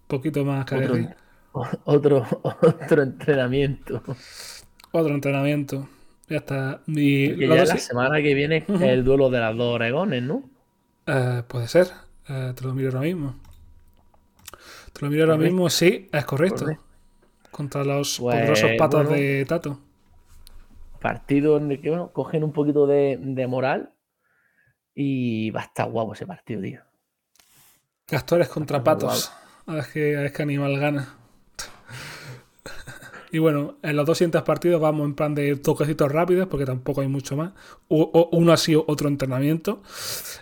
[0.06, 0.96] Poquito más que Otro,
[1.84, 4.02] otro, otro entrenamiento.
[4.92, 5.88] Otro entrenamiento.
[6.28, 6.82] Ya está.
[6.86, 8.84] Y ya dos la semana que viene es Ujú.
[8.84, 10.48] el duelo de las dos Oregones, ¿no?
[11.06, 11.88] Eh, puede ser.
[12.28, 13.34] Eh, te lo miro ahora mismo.
[14.92, 16.64] Te lo miro ahora mismo, sí, es correcto.
[16.64, 16.91] Correcto.
[17.52, 19.10] Contra los Pues, poderosos bueno.
[19.10, 19.78] de Tato.
[21.00, 23.94] Partido en el que bueno, cogen un poquito de, de moral
[24.94, 26.80] y va a estar guapo ese partido, tío.
[28.06, 29.32] Castores contra patos.
[29.66, 31.16] A ver qué, a ver qué animal gana.
[33.34, 37.00] Y bueno, en los dos siguientes partidos vamos en plan de toquecitos rápidos, porque tampoco
[37.00, 37.52] hay mucho más.
[37.88, 39.82] O- uno ha sido otro entrenamiento.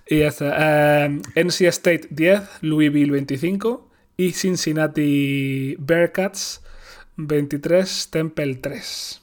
[0.08, 1.04] Y está.
[1.06, 6.64] Eh, NC State 10, Louisville 25 y Cincinnati Bearcats
[7.26, 9.22] 23, Temple 3.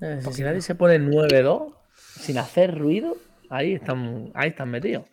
[0.00, 1.74] Eh, Si nadie se pone 9-2
[2.18, 3.16] sin hacer ruido,
[3.48, 5.04] ahí están, ahí están metidos.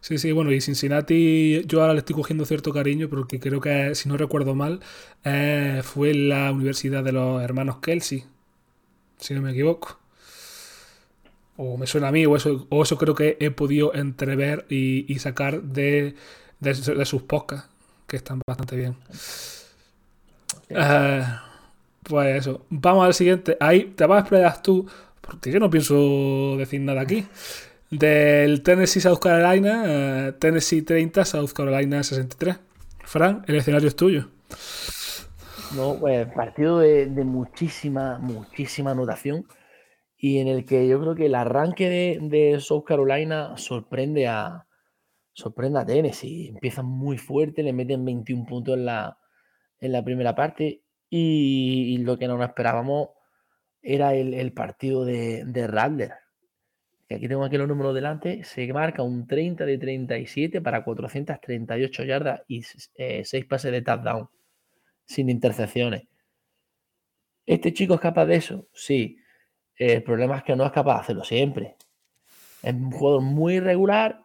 [0.00, 3.94] Sí, sí, bueno, y Cincinnati yo ahora le estoy cogiendo cierto cariño porque creo que,
[3.94, 4.80] si no recuerdo mal,
[5.24, 8.24] eh, fue la universidad de los hermanos Kelsey,
[9.18, 10.00] si no me equivoco.
[11.56, 15.12] o me suena a mí, o eso, o eso creo que he podido entrever y,
[15.12, 16.14] y sacar de,
[16.60, 17.68] de, de sus podcasts,
[18.06, 18.96] que están bastante bien.
[20.70, 21.24] Eh,
[22.02, 23.56] pues eso, vamos al siguiente.
[23.60, 24.86] Ahí te vas a explayar tú,
[25.20, 27.26] porque yo no pienso decir nada aquí.
[27.90, 32.58] Del Tennessee South Carolina, eh, Tennessee 30, South Carolina 63.
[33.04, 34.28] Fran, el escenario es tuyo.
[35.74, 39.46] No, pues partido de, de muchísima, muchísima anotación
[40.16, 44.66] y en el que yo creo que el arranque de, de South Carolina sorprende a,
[45.32, 46.48] sorprende a Tennessee.
[46.48, 49.16] Empiezan muy fuerte, le meten 21 puntos en la,
[49.80, 53.10] en la primera parte y, lo que no nos esperábamos
[53.82, 56.12] era el, partido de, de Rattler.
[57.08, 58.44] Que aquí tengo aquí los números delante.
[58.44, 64.28] Se marca un 30 de 37 para 438 yardas y 6 pases de touchdown
[65.04, 66.04] sin intercepciones.
[67.44, 68.68] ¿Este chico es capaz de eso?
[68.72, 69.18] Sí.
[69.74, 71.74] El problema es que no es capaz de hacerlo siempre.
[72.62, 74.22] Es un jugador muy irregular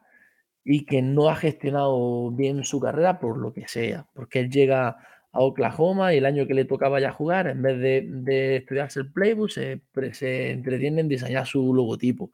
[0.63, 4.05] y que no ha gestionado bien su carrera por lo que sea.
[4.13, 4.97] Porque él llega
[5.35, 9.01] a Oklahoma y el año que le tocaba ya jugar, en vez de, de estudiarse
[9.01, 9.81] el playbook, se,
[10.13, 12.31] se, entretiene en diseñar su logotipo.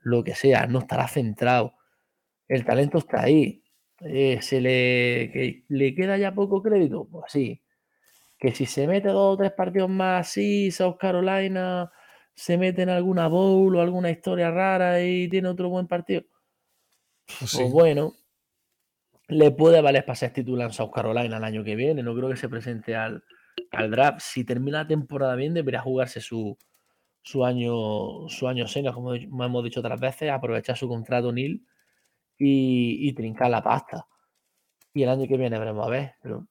[0.00, 1.74] Lo que sea, no estará centrado.
[2.48, 3.62] El talento está ahí.
[4.00, 7.06] Eh, ¿Se le, que, le queda ya poco crédito?
[7.08, 7.62] Pues sí.
[8.36, 11.92] Que si se mete dos o tres partidos más así, South Carolina
[12.34, 16.22] se mete en alguna bowl o alguna historia rara y tiene otro buen partido.
[17.38, 17.58] Pues, sí.
[17.58, 18.12] pues bueno,
[19.34, 22.02] le puede valer para ser titular en South Carolina el año que viene.
[22.04, 23.24] No creo que se presente al,
[23.72, 24.20] al draft.
[24.20, 26.56] Si termina la temporada bien, debería jugarse su,
[27.20, 31.66] su año su año senior, como hemos dicho otras veces, aprovechar su contrato nil
[32.38, 34.06] y, y, trincar la pasta.
[34.92, 36.14] Y el año que viene veremos a ver.
[36.22, 36.46] Pero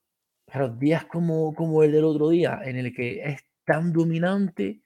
[0.45, 4.81] claro, días como, como el del otro día, en el que es tan dominante,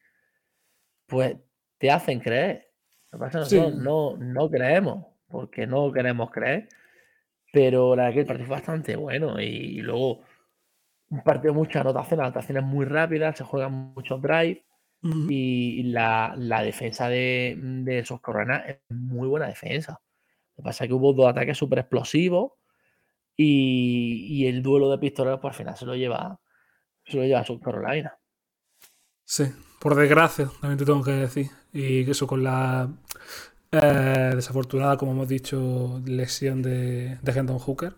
[1.07, 1.35] pues
[1.79, 2.69] te hacen creer.
[3.11, 6.69] Lo que pasa es que nosotros no, no creemos, porque no queremos creer
[7.51, 10.21] pero la verdad que el partido fue bastante bueno y luego
[11.09, 14.63] un partido de muchas anotaciones, anotaciones muy rápidas, se juegan muchos drives
[15.03, 15.27] uh -huh.
[15.31, 18.19] y la, la, defensa de, de esos
[18.67, 20.01] es muy buena defensa.
[20.55, 22.53] Lo que pasa es que hubo dos ataques súper explosivos
[23.35, 26.39] y, y, el duelo de pistoleros pues, al final se lo lleva
[27.05, 28.17] se lo lleva a South Carolina.
[29.23, 29.45] Sí,
[29.79, 31.47] por desgracia, también te tengo que decir.
[31.71, 32.89] Y que eso con la
[33.71, 37.93] eh, desafortunada, como hemos dicho, lesión de, de Hendon Hooker.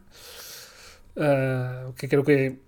[1.15, 2.59] Eh, que creo que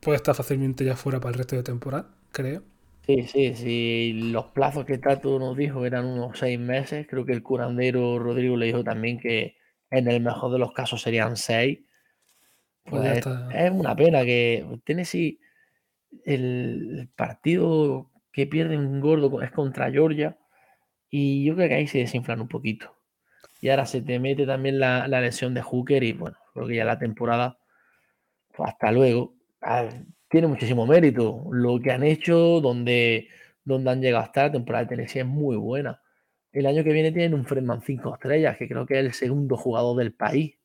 [0.00, 2.62] puede estar fácilmente ya fuera para el resto de temporada, creo.
[3.06, 4.12] Sí, sí, sí.
[4.32, 7.06] Los plazos que Tato nos dijo eran unos seis meses.
[7.08, 9.56] Creo que el curandero Rodrigo le dijo también que
[9.90, 11.80] en el mejor de los casos serían seis.
[12.84, 15.38] Pues, pues es una pena que Tennessee,
[16.24, 20.36] el partido que pierden gordo es contra Georgia
[21.12, 22.96] y yo creo que ahí se desinflan un poquito.
[23.60, 26.76] Y ahora se te mete también la, la lesión de Hooker y bueno, creo que
[26.76, 27.58] ya la temporada,
[28.56, 29.34] pues hasta luego.
[29.60, 29.88] Ah,
[30.28, 33.28] tiene muchísimo mérito lo que han hecho, donde,
[33.64, 36.00] donde han llegado hasta la temporada de Tennessee es muy buena.
[36.52, 39.56] El año que viene tienen un Fredman 5 estrellas, que creo que es el segundo
[39.58, 40.56] jugador del país.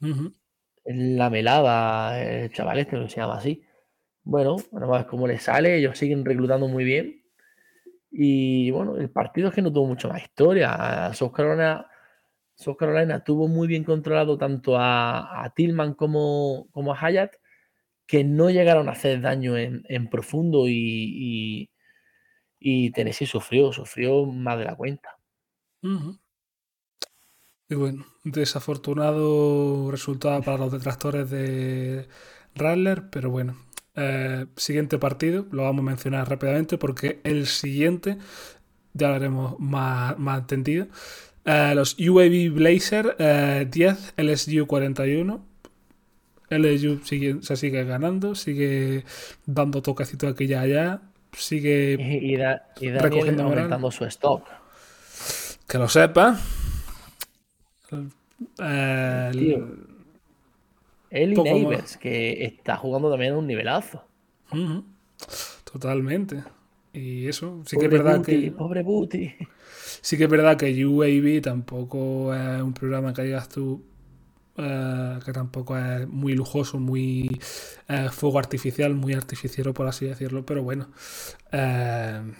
[0.00, 0.34] Uh -huh.
[0.86, 3.62] La melada, el chaval este, no se llama así.
[4.24, 5.76] Bueno, vamos a ver cómo le sale.
[5.76, 7.25] Ellos siguen reclutando muy bien.
[8.18, 11.12] Y bueno, el partido es que no tuvo mucha más historia.
[11.12, 11.86] South Carolina,
[12.54, 17.34] South Carolina tuvo muy bien controlado tanto a, a Tillman como, como, a Hyatt,
[18.06, 21.70] que no llegaron a hacer daño en, en profundo y, y,
[22.58, 25.18] y, Tennessee sufrió, sufrió más de la cuenta.
[27.68, 32.08] Y bueno, desafortunado resultado para los detractores de
[32.54, 33.58] Rattler, pero bueno,
[33.96, 38.18] eh, siguiente partido, lo vamos a mencionar rápidamente porque el siguiente
[38.92, 40.86] ya lo haremos más, más entendido.
[41.44, 45.44] Eh, los UAB Blazer eh, 10, LSU 41.
[46.48, 49.04] LSU sigue, se sigue ganando, sigue
[49.46, 54.44] dando toquecitos aquí y allá, sigue y, y, da, y recogiendo aumentando su stock.
[55.66, 56.38] Que lo sepa.
[58.58, 59.85] Eh, el,
[61.22, 64.04] y Neighbors, que está jugando también a un nivelazo.
[64.52, 64.84] Uh -huh.
[65.70, 66.42] Totalmente.
[66.92, 68.50] Y eso, sí pobre que es verdad que.
[68.52, 69.34] Pobre Booty.
[70.00, 73.84] Sí que es verdad que UAB tampoco es un programa que digas tú.
[74.58, 77.38] Uh, que tampoco es muy lujoso, muy
[77.90, 80.46] uh, fuego artificial, muy artificiero, por así decirlo.
[80.46, 80.88] Pero bueno,
[81.52, 82.32] uh,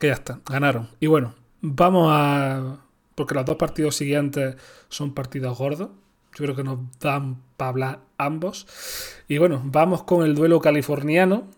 [0.00, 0.88] que ya está, ganaron.
[0.98, 2.84] Y bueno, vamos a.
[3.14, 4.56] Porque los dos partidos siguientes
[4.88, 5.90] son partidos gordos.
[6.34, 8.66] Yo creo que nos dan para hablar ambos.
[9.28, 11.48] Y bueno, vamos con el duelo californiano.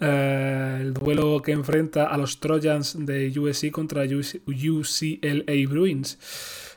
[0.00, 6.18] eh, el duelo que enfrenta a los Trojans de USC contra UC UCLA Bruins.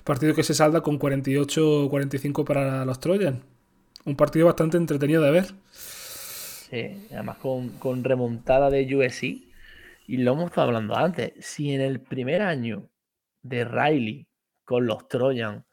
[0.04, 3.40] Partido que se salda con 48-45 para los Trojans.
[4.06, 5.46] Un partido bastante entretenido de ver.
[6.70, 9.24] Sí, además con, con remontada de USC.
[10.08, 11.34] Y lo hemos estado hablando antes.
[11.40, 12.90] Si en el primer año
[13.42, 14.28] de Riley
[14.64, 15.64] con los Trojans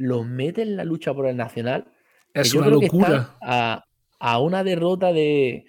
[0.00, 1.92] los mete en la lucha por el nacional,
[2.32, 3.36] Es una locura.
[3.42, 3.84] a,
[4.18, 5.66] a una derrota de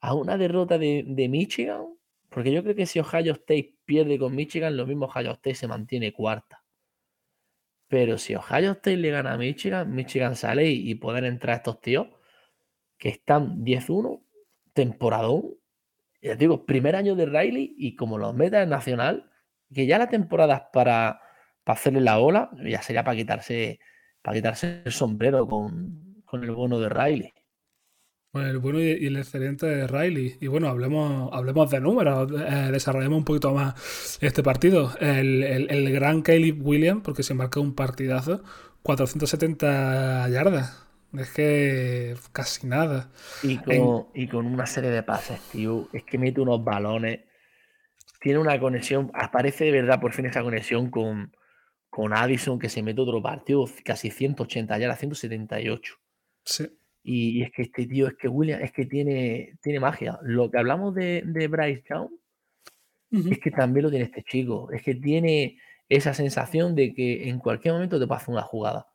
[0.00, 1.86] a una derrota de, de Michigan,
[2.28, 5.68] porque yo creo que si Ohio State pierde con Michigan, lo mismo Ohio State se
[5.68, 6.62] mantiene cuarta.
[7.88, 11.80] Pero si Ohio State le gana a Michigan, Michigan sale y, y pueden entrar estos
[11.80, 12.08] tíos
[12.98, 14.22] que están 10-1,
[14.72, 15.54] temporadón.
[16.22, 19.30] Ya digo, primer año de Riley y como los metas en nacional,
[19.72, 21.20] que ya la temporada es para,
[21.64, 23.80] para hacerle la ola, ya sería para quitarse,
[24.22, 27.32] para quitarse el sombrero con, con el bono de Riley.
[28.32, 30.36] Pues el bueno y y el excelente de Riley.
[30.40, 34.92] Y bueno, hablemos, hablemos de números, eh, desarrollemos un poquito más este partido.
[35.00, 38.42] El, el- el gran Caleb Williams, porque se marcó un partidazo,
[38.82, 40.84] 470 yardas.
[41.16, 43.10] Es que casi nada.
[43.42, 45.88] Y con, y con una serie de pases, tío.
[45.92, 47.20] Es que mete unos balones.
[48.20, 49.10] Tiene una conexión.
[49.14, 51.32] Aparece de verdad por fin esa conexión con,
[51.94, 55.94] con Addison, que se mete otro partido, casi 180 yardas, 178.
[56.44, 56.66] Sí.
[57.04, 60.18] Y, y es que este tío, es que William, es que tiene, tiene magia.
[60.22, 62.10] Lo que hablamos de, de Bryce Young,
[63.30, 64.72] es que también lo tiene este chico.
[64.72, 68.88] Es que tiene esa sensación de que en cualquier momento te pasa una jugada.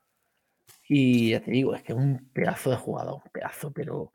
[0.90, 4.12] Y ya te digo, es que es un pedazo de jugador, un pedazo, pero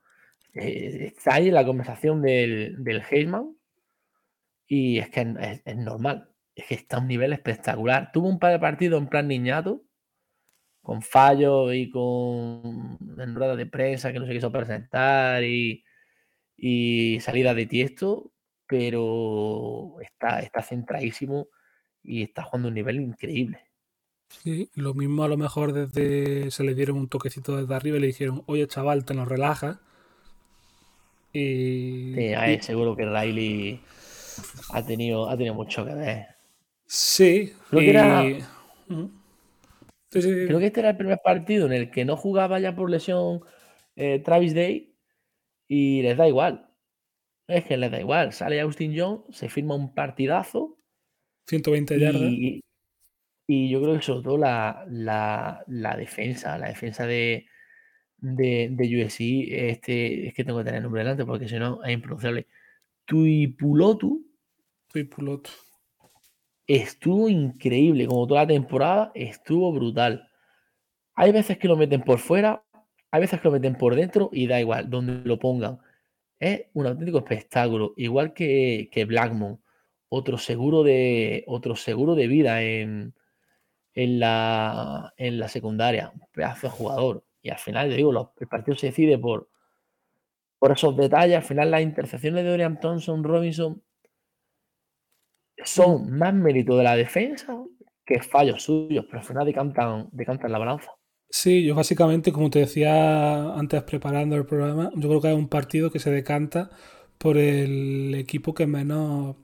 [0.52, 3.56] eh, está ahí en la conversación del, del Heisman
[4.66, 6.33] y es que es normal.
[6.54, 8.10] Es que está a un nivel espectacular.
[8.12, 9.82] Tuvo un par de partidos en plan niñato,
[10.82, 15.82] con fallos y con en de prensa que no se quiso presentar y,
[16.56, 18.32] y salida de tiesto,
[18.66, 21.48] pero está, está centradísimo
[22.02, 23.60] y está jugando a un nivel increíble.
[24.28, 28.00] Sí, lo mismo a lo mejor desde se le dieron un toquecito desde arriba y
[28.00, 29.78] le dijeron, oye chaval, te nos relajas.
[31.32, 33.80] Y, Sí, ahí y- seguro que Riley
[34.72, 36.33] ha tenido, ha tenido mucho que ver.
[36.94, 38.22] Sí, Creo que y- era-
[38.88, 39.10] Ujú.
[40.10, 40.46] Sí, sí, sí.
[40.46, 43.40] Creo que este era el primer partido en el que no jugaba ya por lesión
[43.96, 44.94] eh, Travis Day
[45.66, 46.70] y les da igual.
[47.48, 48.32] Es que les da igual.
[48.32, 50.78] Sale Austin Jones, se firma un partidazo
[51.48, 52.22] 120 yardas.
[52.30, 52.60] y,
[53.48, 57.46] y yo creo que sobre todo la, la- la defensa, la defensa de,
[58.18, 61.82] de, de USC, este, es que tengo que tener el nombre delante porque si no
[61.82, 62.46] es impronunciable.
[63.04, 64.24] Tuipulotu
[64.92, 65.50] piloto.
[66.66, 70.28] Estuvo increíble, como toda la temporada, estuvo brutal.
[71.14, 72.64] Hay veces que lo meten por fuera,
[73.10, 75.78] hay veces que lo meten por dentro y da igual, donde lo pongan.
[76.38, 79.60] Es un auténtico espectáculo, igual que, que Blackmon,
[80.08, 83.14] otro seguro de, otro seguro de vida en,
[83.94, 87.24] en, la, en la secundaria, un pedazo de jugador.
[87.42, 89.48] Y al final, te digo, el partido se decide por,
[90.58, 91.36] por esos detalles.
[91.36, 93.82] Al final, las intercepciones de Dorian Thompson, Robinson,
[95.64, 97.56] son más mérito de la defensa
[98.06, 100.92] que fallos suyos, pero al final decantan, decantan la balanza.
[101.30, 105.48] Sí, yo básicamente, como te decía antes preparando el programa, yo creo que es un
[105.48, 106.70] partido que se decanta
[107.18, 109.36] por el equipo que menos,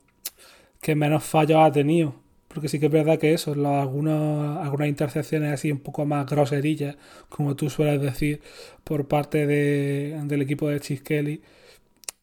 [0.82, 2.14] que menos fallos ha tenido.
[2.48, 6.96] Porque sí que es verdad que eso, algunos- algunas intercepciones así un poco más groserillas,
[7.30, 8.42] como tú sueles decir,
[8.84, 11.42] por parte de- del equipo de Chis Kelly,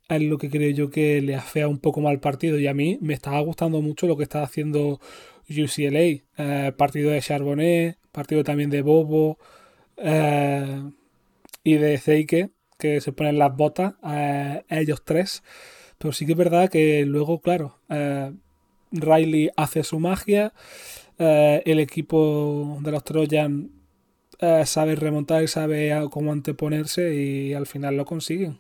[0.10, 2.60] es lo que creo yo que le afea un poco más al partido.
[2.60, 5.00] Y a mí me estaba gustando mucho lo que está haciendo
[5.50, 6.24] UCLA.
[6.38, 9.38] Eh, partido de Charbonnet, partido también de Bobo
[9.98, 10.84] eh,
[11.64, 15.44] y de Zeike, que se ponen las botas, eh, ellos tres.
[15.98, 17.80] Pero sí que es verdad que luego, claro,
[18.92, 20.54] Riley hace su magia,
[21.18, 23.72] el equipo de los Trojan
[24.66, 28.60] sabe remontar y sabe a- cómo anteponerse y al final lo consiguen.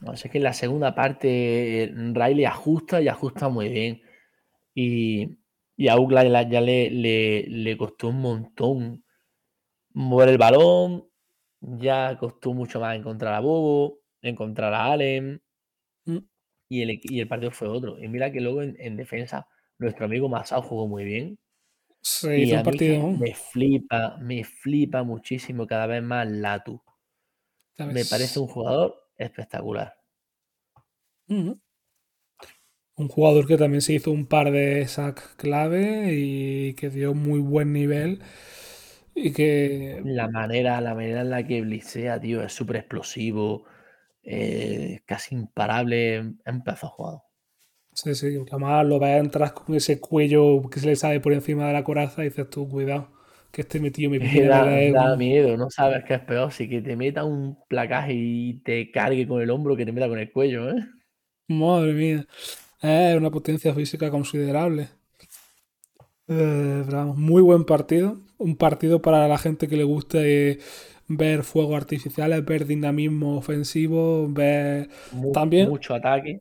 [0.00, 4.02] No sé que en la segunda parte Riley ajusta y ajusta muy bien.
[4.74, 5.38] Y,
[5.76, 9.04] y a Ugla ya, le, le, le costó un montón
[9.94, 11.08] mover el balón.
[11.60, 15.42] Ya costó mucho más encontrar a Bobo, encontrar a Allen.
[16.06, 16.20] Mm.
[16.70, 17.98] Y el, y el partido fue otro.
[17.98, 19.46] Y mira que luego en, en defensa
[19.78, 21.38] nuestro amigo Masao jugó muy bien.
[22.02, 23.18] Se Y hizo a mí partido.
[23.18, 26.82] me flipa, me flipa muchísimo cada vez más Latu.
[27.88, 29.94] Me parece un jugador espectacular.
[32.96, 37.40] Un jugador que también se hizo un par de sacks clave y que dio muy
[37.40, 38.20] buen nivel.
[39.14, 43.64] Y que La manera, la manera en la que blitzea, tío, es súper explosivo.
[44.22, 47.24] eh, casi imparable en pedazo jugado.
[47.92, 51.66] Sí, sí, además lo ves entrar con ese cuello que se le sale por encima
[51.66, 53.10] de la coraza y dices tú, cuidado,
[53.52, 56.80] que este metido me pide Da, da miedo, no sabes qué es peor, si que
[56.82, 60.30] te meta un placaje y te cargue con el hombro que te meta con el
[60.30, 60.84] cuello, ¿eh?
[61.48, 62.26] Madre mía.
[62.80, 64.88] Es una potencia física considerable.
[66.28, 66.84] Eh,
[67.16, 68.18] muy buen partido.
[68.38, 70.58] Un partido para la gente que le guste
[71.08, 74.88] ver fuegos artificiales, ver dinamismo ofensivo, ver
[75.34, 76.40] También- Mucho ataque.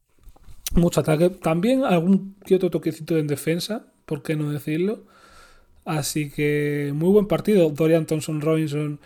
[0.75, 1.29] mucho ataque.
[1.31, 5.05] También algún que otro toquecito en defensa, ¿por qué no decirlo?
[5.89, 7.71] Así que muy buen partido.
[7.71, 8.99] Dorian Thompson Robinson.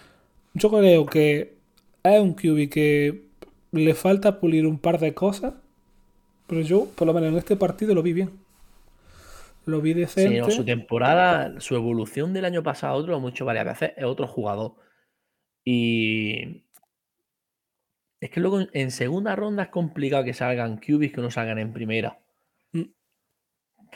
[0.53, 1.55] Yo creo que
[2.03, 3.23] es un QB que
[3.71, 5.53] le falta pulir un par de cosas.
[6.45, 8.31] Pero yo, por lo menos en este partido, lo vi bien.
[9.65, 10.39] Lo vi Sí, decente.
[10.41, 14.27] no, su temporada, su evolución del año pasado a otro, dicho varias veces, es otro
[14.27, 14.73] jugador.
[15.63, 16.65] Y
[18.19, 21.59] es que luego en- en segunda ronda es complicado que salgan QBs que no salgan
[21.59, 22.19] en primera.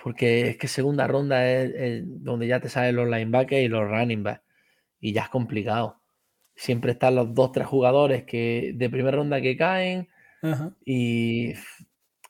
[0.07, 3.89] Porque es que segunda ronda es, es donde ya te salen los linebackers y los
[3.89, 4.41] running backs.
[5.01, 6.01] Y ya es complicado.
[6.55, 10.07] Siempre están los dos, tres jugadores que de primera ronda que caen
[10.41, 10.73] Ajá.
[10.85, 11.59] y es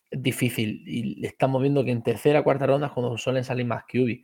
[0.10, 0.82] difícil.
[0.88, 4.24] Y estamos viendo que en tercera, cuarta ronda es cuando suelen salir más QB.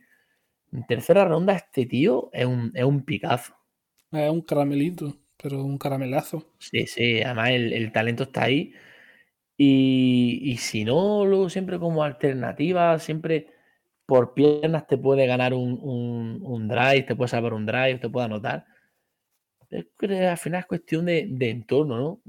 [0.72, 3.54] En tercera ronda este tío es un, es un picazo.
[4.10, 6.44] Es un caramelito, pero un caramelazo.
[6.58, 8.74] Sí, sí, además el, el talento está ahí.
[9.56, 13.48] Y, y si no, luego siempre como alternativa, siempre
[14.06, 18.08] por piernas te puede ganar un, un- un drive, te puede salvar un drive, te
[18.10, 18.66] puede anotar.
[19.70, 22.20] Es que al final es cuestión de, de entorno, ¿no?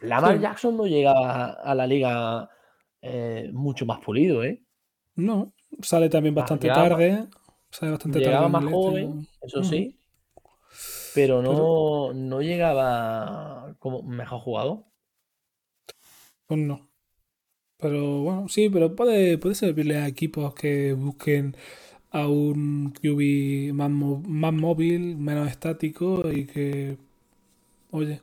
[0.00, 0.42] Lamar Sí.
[0.42, 2.48] Jackson no llegaba a la liga
[3.02, 4.62] eh, mucho más pulido, ¿eh?
[5.16, 5.52] No,
[5.82, 7.26] sale también bastante tarde.
[7.70, 8.52] Sale bastante Llegaba tarde.
[8.64, 9.98] más joven, eso sí,
[11.14, 14.84] pero no, Pero- no llegaba como mejor jugador.
[16.48, 16.90] Pues no.
[17.78, 21.56] Pero bueno, sí, pero puede, puede servirle a equipos que busquen
[22.10, 26.98] a un QB más, más móvil, menos estático y que,
[27.92, 28.22] oye,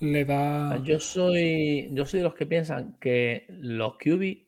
[0.00, 0.78] le da...
[0.84, 4.46] Yo soy, yo soy de los que piensan que los QB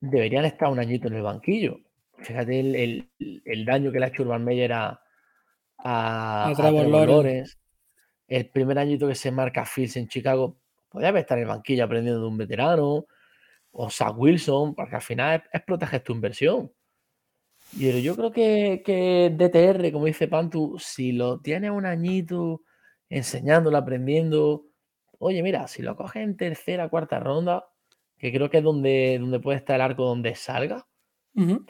[0.00, 1.80] deberían estar un añito en el banquillo.
[2.18, 3.10] Fíjate el, el-
[3.44, 5.00] el daño que le ha hecho Urban Meyer a,
[5.78, 7.24] a, A a Trevor Trevor Lawrence.
[7.24, 7.56] Lawrence.
[8.28, 10.57] El primer añito que se marca Fields en Chicago,
[10.88, 13.06] podría haber estado en el banquillo aprendiendo de un veterano.
[13.70, 16.72] O Zach Wilson, porque al final es, es proteger tu inversión.
[17.76, 22.62] Y yo creo que, que DTR, como dice Pantu, si lo tienes un añito
[23.10, 24.64] enseñándolo, aprendiendo,
[25.18, 27.66] oye, mira, si lo coges en tercera, cuarta ronda,
[28.16, 30.86] que creo que es donde, donde puede estar el arco donde salga,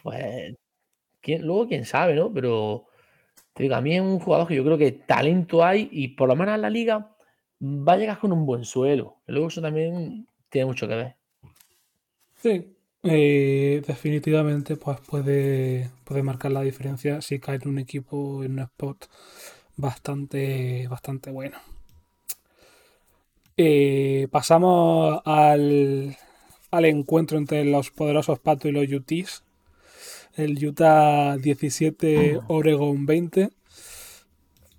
[0.02, 0.56] pues
[1.20, 2.32] quién, luego quién sabe, ¿no?
[2.32, 2.86] Pero
[3.52, 6.28] te digo, a mí es un jugador que yo creo que talento hay y por
[6.28, 7.16] lo menos en la liga
[7.60, 9.16] va a llegar con un buen suelo.
[9.26, 11.16] Luego eso también tiene mucho que ver.
[12.36, 18.52] Sí, eh, definitivamente pues puede, puede marcar la diferencia si cae en un equipo en
[18.52, 19.08] un spot
[19.76, 21.58] bastante, bastante bueno.
[23.56, 26.16] Eh, pasamos al,
[26.70, 29.42] al encuentro entre los poderosos Patos y los UTs.
[30.36, 33.50] El Utah 17, Oregon 20.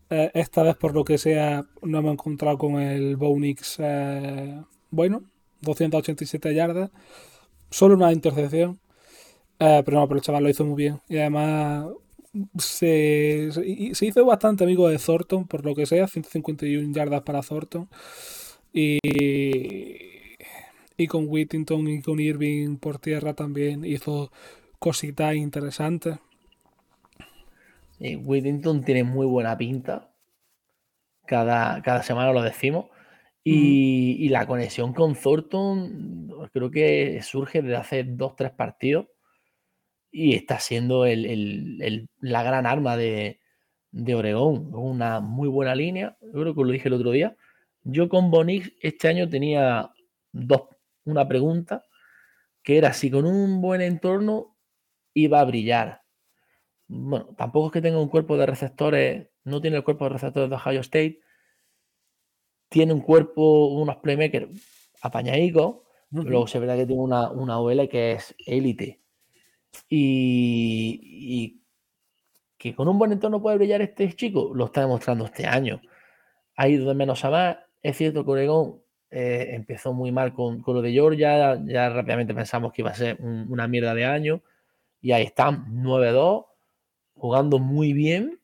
[0.09, 5.23] Eh, esta vez, por lo que sea, no hemos encontrado con el Bonix eh, bueno,
[5.61, 6.89] 287 yardas
[7.71, 8.79] solo una intercepción.
[9.59, 11.01] Eh, pero no, pero el chaval lo hizo muy bien.
[11.09, 11.87] Y además
[12.57, 17.41] se, se- se hizo bastante amigo de Thornton, por lo que sea, 151 yardas para
[17.41, 17.89] Thornton.
[18.73, 18.99] Y,
[20.97, 24.31] y con Whittington y con Irving por tierra también hizo
[24.79, 26.17] cositas interesantes.
[27.99, 30.11] Y Whittington tiene muy buena pinta.
[31.25, 32.85] Cada, cada semana lo decimos.
[33.43, 39.07] Y, y la conexión con Thornton creo que surge desde hace dos, tres partidos.
[40.11, 43.39] Y está siendo el- el- el- la gran arma de,
[43.91, 44.73] de Oregón.
[44.73, 46.17] Una muy buena línea.
[46.21, 47.35] Yo creo que lo dije el otro día.
[47.83, 49.91] Yo con Bonix este año tenía
[50.31, 50.63] dos,
[51.05, 51.85] una pregunta,
[52.63, 54.57] que era si con un buen entorno
[55.15, 55.98] iba a brillar.
[56.89, 60.49] Bueno, tampoco es que tenga un cuerpo de receptores, no tiene el cuerpo de receptores
[60.49, 61.21] de Ohio State,
[62.69, 64.47] tiene un cuerpo, unos playmakers
[65.01, 65.77] apañadicos,
[66.21, 69.01] pero luego se verá que tiene una, una OL que es élite.
[69.89, 71.61] Y, y
[72.57, 75.81] que con un buen entorno puede brillar este chico, lo está demostrando este año.
[76.57, 77.57] Ha ido de menos a más.
[77.81, 78.81] Es cierto que Oregón
[79.11, 82.95] eh, empezó muy mal con, con lo de Georgia, ya rápidamente pensamos que iba a
[82.95, 84.41] ser un- una mierda de año.
[85.01, 86.45] Y ahí están, 9-2,
[87.19, 88.39] jugando muy bien.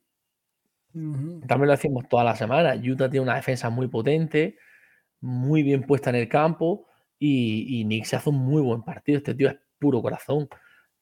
[0.93, 2.75] También lo decimos toda la semana.
[2.75, 4.57] Utah tiene una defensa muy potente,
[5.19, 6.87] muy bien puesta en el campo
[7.19, 9.17] y, y Nick se hace un muy buen partido.
[9.17, 10.47] Este tío es puro corazón.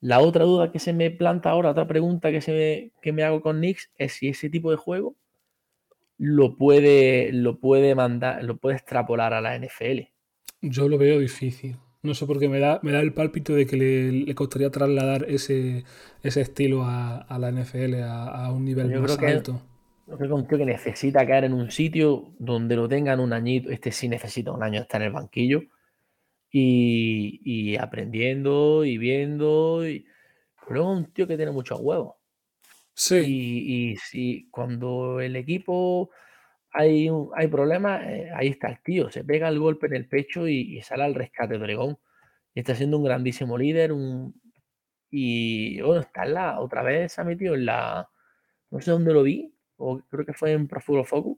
[0.03, 3.24] La otra duda que se me planta ahora, otra pregunta que, se me, que me
[3.24, 5.15] hago con Nix es si ese tipo de juego
[6.17, 10.09] lo puede, lo puede mandar, lo puede extrapolar a la NFL.
[10.61, 11.78] Yo lo veo difícil.
[12.04, 14.70] No sé por qué me da, me da el pálpito de que le, le costaría
[14.70, 15.86] trasladar ese,
[16.22, 19.62] ese estilo a, a la NFL a, a un nivel Yo más creo que- alto.
[20.06, 23.32] Yo creo que un tío que necesita caer en un sitio donde lo tengan un
[23.32, 25.62] añito, este sí necesita un año estar en el banquillo
[26.51, 29.88] y, y aprendiendo y viendo.
[29.88, 30.06] Y...
[30.60, 32.16] Pero luego un tío que tiene muchos huevos.
[32.93, 36.10] Sí, Y, y si cuando el equipo
[36.74, 40.07] hay, un- hay problemas, eh, ahí está el tío, se pega el golpe en el
[40.07, 41.97] pecho y, y sale al rescate de Oregón.
[42.55, 43.93] Y está siendo un grandísimo líder.
[43.93, 44.36] Un,
[45.11, 48.09] y bueno, está en la, otra vez se ha metido en la,
[48.71, 51.38] no sé dónde lo vi, o creo que fue en Pro Football Focus,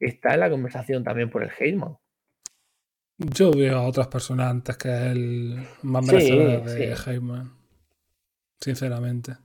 [0.00, 1.96] está en la conversación también por el Heisman.
[3.18, 7.04] yo veo a otras personas antes que el más Sí, merecedor de sí.
[8.60, 9.36] Sinceramente.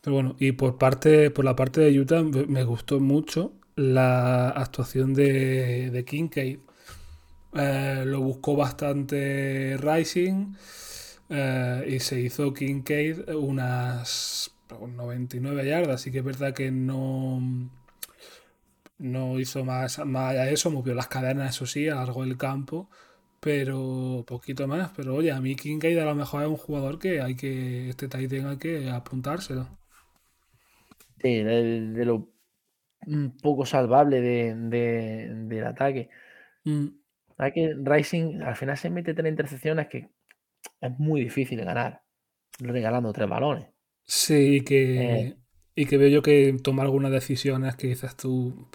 [0.00, 5.14] Pero bueno, y por parte, por la parte de Utah me gustó mucho la actuación
[5.14, 6.60] de, de Kincaid.
[7.54, 10.54] Eh, lo buscó bastante Rising
[11.30, 15.96] eh, y se hizo Kincaid unas 99 yardas.
[16.02, 17.40] Así que es verdad que no,
[18.98, 22.88] no hizo más, más allá de eso, movió las cadenas, eso sí, alargó el campo,
[23.40, 24.90] pero poquito más.
[24.96, 28.08] Pero oye, a mí Kincaid a lo mejor es un jugador que hay que, este
[28.08, 29.68] tight end hay que apuntárselo.
[31.20, 32.28] Sí, de, de lo
[33.06, 36.08] un poco salvable de- de- del ataque.
[36.64, 36.86] Mm,
[37.40, 40.08] Hay que Rising al final se mete tres intercepciones que
[40.80, 42.02] es muy difícil ganar,
[42.58, 43.68] regalando tres balones.
[44.04, 45.36] Sí, y que, Eh.
[45.76, 48.66] y que veo yo que toma algunas decisiones que dices tú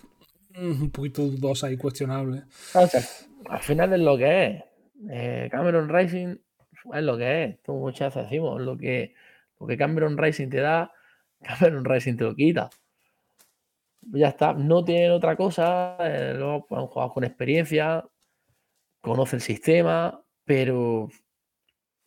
[0.55, 2.43] mm, un poquito dudosa y cuestionable.
[2.73, 3.01] O sea,
[3.49, 4.63] al final es lo que es.
[5.09, 6.37] Eh, Cameron Rising
[6.93, 7.59] es lo que es.
[7.65, 9.13] Como muchas veces decimos, lo que,
[9.59, 10.89] lo que Cameron Rising te da,
[11.41, 12.69] Cameron Rising te lo quita.
[14.11, 15.97] Ya está, no tienen otra cosa.
[15.99, 18.05] eh, luego pues, han jugado con experiencia,
[19.01, 21.09] conoce el sistema, pero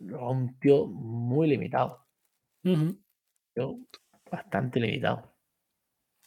[0.01, 2.07] un tío muy limitado.
[2.65, 2.99] Ujú,
[3.55, 3.79] Tío
[4.31, 5.35] bastante limitado.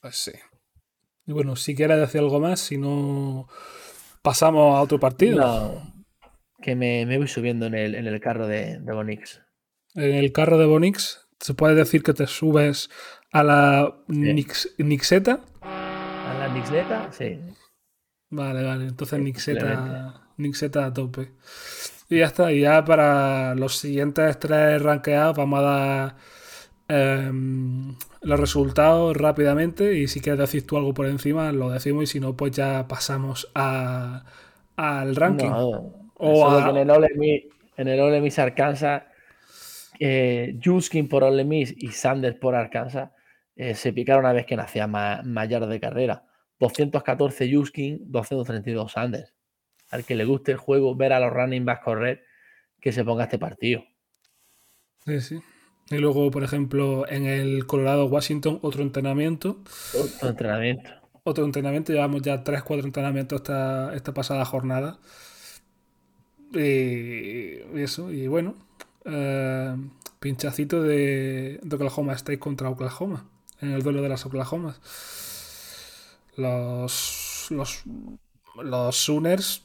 [0.02, 0.32] Pues sí.
[1.26, 3.48] Y bueno, si quieres decir algo más, si no
[4.22, 5.38] pasamos a otro partido.
[5.38, 5.94] No,
[6.62, 9.42] que me, me voy subiendo en el, en el carro de, de Bonix.
[9.96, 12.90] En el carro de Bonix, se puede decir que te subes
[13.32, 15.42] a la Nix- Nixeta.
[16.30, 17.40] A la Nixleta, sí.
[18.30, 18.86] Vale, vale.
[18.86, 20.14] Entonces Nixeta.
[20.38, 21.32] Nixeta a tope.
[22.10, 22.52] Y ya está.
[22.52, 26.16] Y ya para los siguientes tres rankeados vamos a dar
[26.88, 29.98] em, los resultados rápidamente.
[29.98, 32.04] Y si quieres decir tú algo por encima, lo decimos.
[32.04, 34.24] Y si no, pues ya pasamos a,
[34.76, 35.50] al ranking.
[35.50, 37.44] No, O a- en el Ole Miss,
[37.78, 39.04] en el Ole Miss Arkansas,
[40.00, 43.10] eh, Juskin por Ole Miss y Sanders por Arkansas
[43.60, 46.24] eh, se picaron una vez que nacía más, más yardas de carrera.
[46.60, 49.34] 214 Juskin, 232 Sanders.
[49.90, 52.24] Al que le guste el juego, ver a los running backs correr,
[52.80, 53.84] que se ponga este partido.
[55.06, 55.40] Sí, sí.
[55.90, 59.62] Y luego, por ejemplo, en el Colorado Washington, otro entrenamiento.
[59.94, 60.92] Otro entrenamiento.
[61.24, 65.00] Otro entrenamiento, llevamos ya 3-4 entrenamientos esta, esta pasada jornada.
[66.54, 68.56] Y eso, y bueno,
[69.04, 69.76] eh,
[70.22, 73.30] pinchacito de, de Oklahoma State contra Oklahoma,
[73.62, 74.80] en el duelo de las Oklahomas.
[76.38, 77.84] Los, los,
[78.64, 79.64] los Sooners,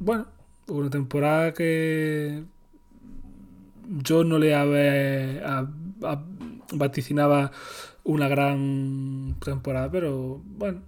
[0.00, 0.26] bueno,
[0.68, 2.44] una temporada que
[4.02, 4.54] yo no le
[5.44, 5.66] a-
[6.02, 6.22] a-
[6.72, 7.52] vaticinaba
[8.04, 10.82] una gran temporada, pero bueno,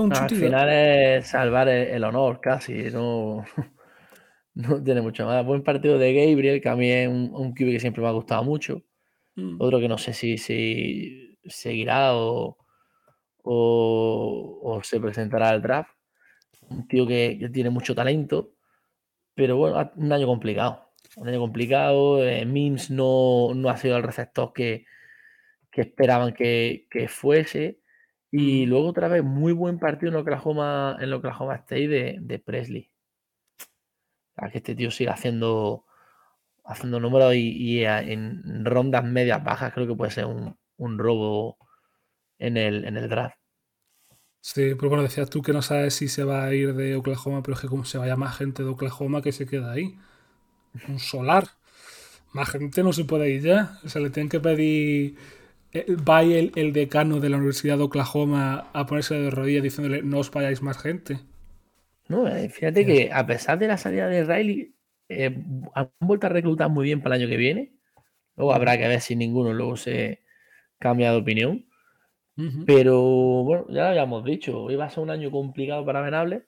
[0.00, 0.34] un Al chutido.
[0.34, 3.44] final es salvar el, el honor casi, no,
[4.54, 5.44] no tiene mucho más.
[5.44, 8.12] Buen partido de Gabriel, que a mí es un, un QB que siempre me ha
[8.12, 8.82] gustado mucho.
[9.36, 9.56] Mm.
[9.60, 12.58] Otro que no sé si, si seguirá o,
[13.42, 15.92] o, o se presentará al draft.
[16.68, 18.52] Un tío que, que tiene mucho talento,
[19.34, 20.92] pero bueno, un año complicado.
[21.16, 22.24] Un año complicado.
[22.24, 24.86] eh, Mims no, no ha sido el receptor que,
[25.70, 27.80] que esperaban que, que fuese.
[28.32, 28.68] Y Mm.
[28.70, 32.90] luego otra vez, muy buen partido en Oklahoma, en Oklahoma State de, de Presley.
[34.36, 35.84] Sea, que este tío sigue haciendo,
[36.70, 40.98] haciendo números y, y a- en rondas medias bajas creo que puede ser un, un
[40.98, 41.58] robo
[42.38, 43.36] en el, en el draft.
[44.42, 47.42] Sí, pero bueno, decías tú que no sabes si se va a ir de Oklahoma,
[47.42, 49.98] pero es que como se vaya más gente de Oklahoma que se queda ahí.
[50.88, 51.48] Un solar.
[52.34, 53.78] Más gente no se puede ir ya.
[53.84, 55.16] O sea, le tienen que pedir.
[55.72, 60.02] eh, Va el, el decano de la Universidad de Oklahoma a ponerse de rodillas diciéndole
[60.02, 61.20] no os vayáis más gente.
[62.08, 64.74] No, eh, fíjate que a pesar de la salida de Riley,
[65.10, 65.44] eh,
[65.74, 67.72] han vuelto a reclutar muy bien para el año que viene.
[68.36, 70.20] Luego habrá que ver si ninguno luego se
[70.78, 71.66] cambia de opinión.
[72.38, 72.64] Ujú.
[72.64, 73.02] Pero
[73.44, 76.44] bueno, ya lo habíamos dicho, iba a ser un año complicado para Venables.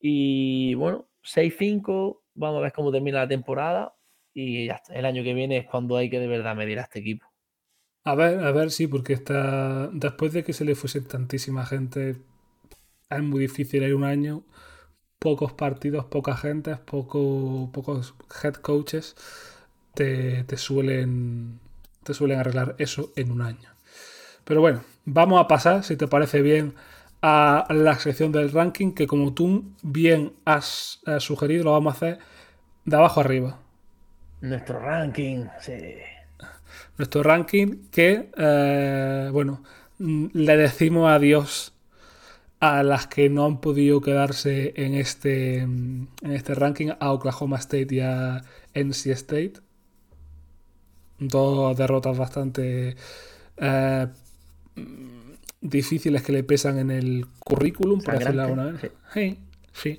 [0.00, 3.94] Y bueno, 6-5, vamos a ver cómo termina la temporada.
[4.32, 7.26] Y el año que viene es cuando hay que de verdad medir a este equipo.
[8.04, 9.90] A ver, a ver, sí, porque está.
[9.92, 12.16] Después de que se le fuese tantísima gente,
[13.10, 14.44] es muy difícil ir un año.
[15.20, 19.14] Pocos partidos, poca gente, poco, pocos head coaches
[19.94, 21.60] te, te suelen.
[22.02, 23.70] te suelen arreglar eso en un año.
[24.44, 26.74] Pero bueno, vamos a pasar, si te parece bien,
[27.22, 31.96] a la sección del ranking, que como tú bien has eh, sugerido, lo vamos a
[31.96, 32.18] hacer
[32.84, 33.58] de abajo arriba.
[34.40, 35.96] Nuestro ranking, sí.
[36.96, 39.62] nuestro ranking que, eh, bueno,
[39.98, 41.74] le decimos adiós
[42.60, 47.56] a las que no han podido quedarse en este, mm, en este ranking, a Oklahoma
[47.56, 48.42] State y a
[48.74, 49.54] NC State.
[51.18, 52.96] Dos derrotas bastante
[53.56, 54.06] eh,
[54.76, 55.32] mm,
[55.62, 59.40] difíciles que le pesan en el currículum, por decirlo de alguna Sangrante, manera.
[59.72, 59.98] Sí,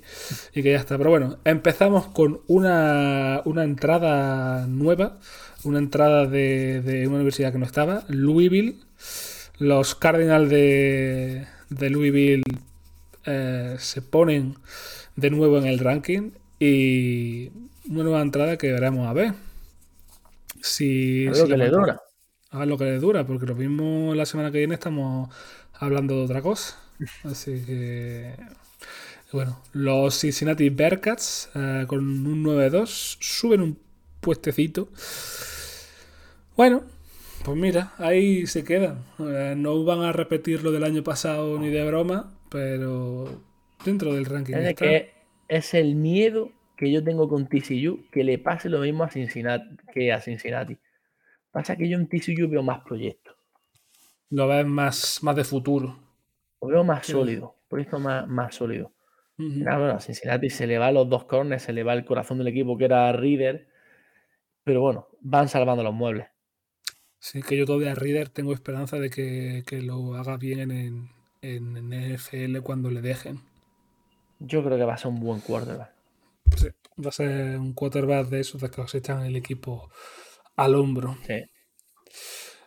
[0.54, 0.96] Y que ya está.
[0.98, 5.18] Pero bueno, empezamos con una, una entrada nueva,
[5.64, 8.76] una entrada de, de una universidad que no estaba, Louisville.
[9.58, 11.46] Los Cardinals de,
[11.78, 12.42] de Louisville
[13.24, 14.56] eh, se ponen
[15.16, 17.50] de nuevo en el ranking y
[17.88, 19.34] una nueva entrada que veremos a ver.
[20.62, 22.00] Si, A si lo que le dura.
[22.50, 25.30] a ver lo que le dura, porque lo mismo la semana que viene estamos
[25.74, 26.78] hablando de otra cosa.
[27.24, 28.36] Así que.
[29.32, 33.78] Bueno, los Cincinnati Bearcats eh, con un 9-2 suben un
[34.20, 34.88] puestecito.
[36.56, 36.82] Bueno,
[37.44, 38.98] pues mira, ahí se quedan.
[39.18, 43.42] Eh, no van a repetir lo del año pasado ni de broma, pero
[43.84, 44.84] dentro del ranking Es está.
[44.84, 45.12] que
[45.48, 49.76] es el miedo que yo tengo con TCU que le pase lo mismo a Cincinnati
[49.92, 50.78] que a Cincinnati.
[51.50, 53.36] Pasa que yo en TCU veo más proyectos,
[54.30, 55.98] Lo ves más, más de futuro.
[56.60, 57.12] lo veo más Sí.
[57.12, 58.92] sólido, por eso más, más sólido.
[59.36, 62.38] Nada, bueno, a Cincinnati se le va los dos corners, se le va el corazón
[62.38, 63.66] del equipo que era Reader,
[64.62, 66.28] pero bueno, van salvando los muebles.
[67.26, 71.10] Sí, que yo todavía Reader tengo esperanza de que, que lo haga bien en,
[71.40, 73.40] en, en NFL cuando le dejen.
[74.40, 75.90] Yo creo que va a ser un buen quarterback.
[76.60, 76.68] Sí,
[77.04, 79.90] va a ser un quarterback de esos de que os echan el equipo
[80.56, 81.16] al hombro.
[81.26, 81.34] Sí.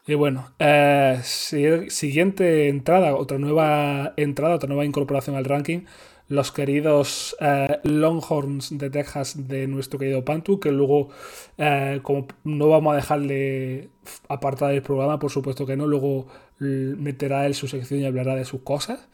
[0.08, 5.86] Y bueno, eh, si- siguiente entrada, otra nueva entrada, otra nueva incorporación al ranking.
[6.28, 11.09] Los queridos eh, Longhorns de Texas de nuestro querido Pantu, que luego,
[11.57, 13.89] eh, como no vamos a dejarle
[14.28, 16.26] apartar del programa, por supuesto que no, luego
[16.57, 19.07] meterá él su sección y hablará de sus cosas.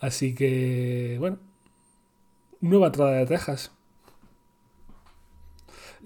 [0.00, 1.38] Así que, bueno,
[2.60, 3.72] nueva entrada de Texas.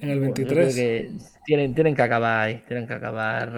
[0.00, 0.74] En el Bueno, yo 23.
[0.74, 1.12] creo que
[1.44, 3.52] tienen, tienen que acabar ahí, tienen que acabar.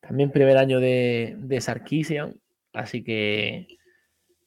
[0.00, 2.34] También primer año de, de Sarkisian,
[2.72, 3.77] así que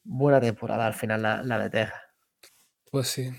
[0.04, 2.00] buena temporada al final la, la de Texas.
[2.90, 3.30] Pues sí.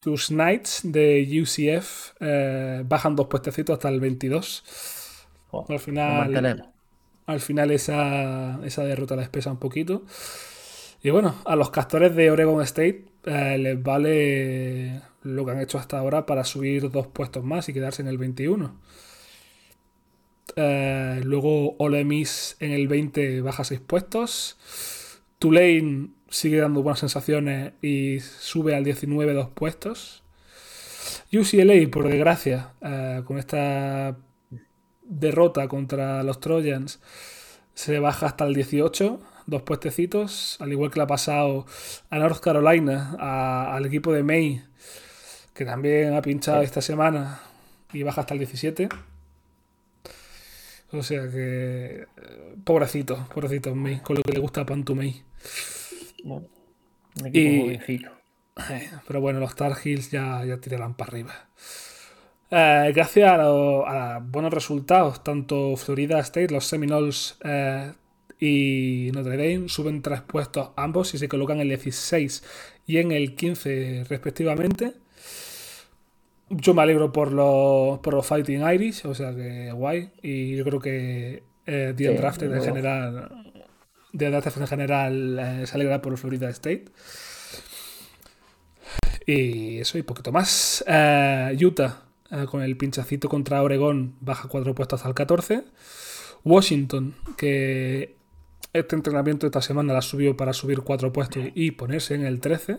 [0.00, 4.64] Tus Knights de UCF eh, bajan dos puestecitos hasta el 22.
[5.48, 6.72] Jo, Al final,
[7.26, 10.04] al final esa, esa derrota les pesa un poquito.
[11.02, 15.76] Y bueno, a los castores de Oregon State eh, les vale lo que han hecho
[15.76, 18.74] hasta ahora para subir dos puestos más y quedarse en el 21.
[20.56, 24.56] Eh, luego Ole Miss en el 20 baja 6 puestos.
[25.40, 30.22] Tulane sigue dando buenas sensaciones y sube al 19 dos puestos.
[31.32, 34.16] UCLA, por desgracia, eh, con esta
[35.02, 37.00] derrota contra los Trojans,
[37.74, 41.66] se baja hasta el 18, dos puestecitos, al igual que le ha pasado
[42.10, 44.62] a North Carolina, a- al equipo de May,
[45.54, 47.40] que también ha pinchado esta semana
[47.92, 48.88] y baja hasta el 17.
[50.92, 52.02] O sea que.
[52.02, 52.06] eh,
[52.64, 55.22] Pobrecito, pobrecito May, con lo que le gusta a Pantu May.
[56.24, 56.46] Bueno,
[57.20, 58.10] un equipo Y- jovencito.
[58.70, 61.48] Eh, Pero bueno, los Tar Heels ya, ya tirarán para arriba.
[62.50, 67.92] Eh, gracias a, lo- a buenos resultados, tanto Florida State, los Seminoles eh,
[68.40, 72.42] y Notre Dame suben tres puestos ambos y se colocan en el 16
[72.86, 74.94] y en el 15 respectivamente.
[76.48, 80.10] Yo me alegro por los, por los Fighting Irish, o sea que guay.
[80.20, 83.39] Y yo creo que eh, The Sí, en general,
[84.16, 86.86] The Undrafted en general eh, se alegra por Florida State.
[89.26, 90.84] Y eso y poquito más.
[90.86, 95.64] Eh, Utah, eh, con el pinchacito contra Oregón, baja cuatro puestos hasta el 14.
[96.44, 98.16] Washington, que
[98.72, 102.78] este entrenamiento esta semana la subió para subir cuatro puestos y ponerse en el 13.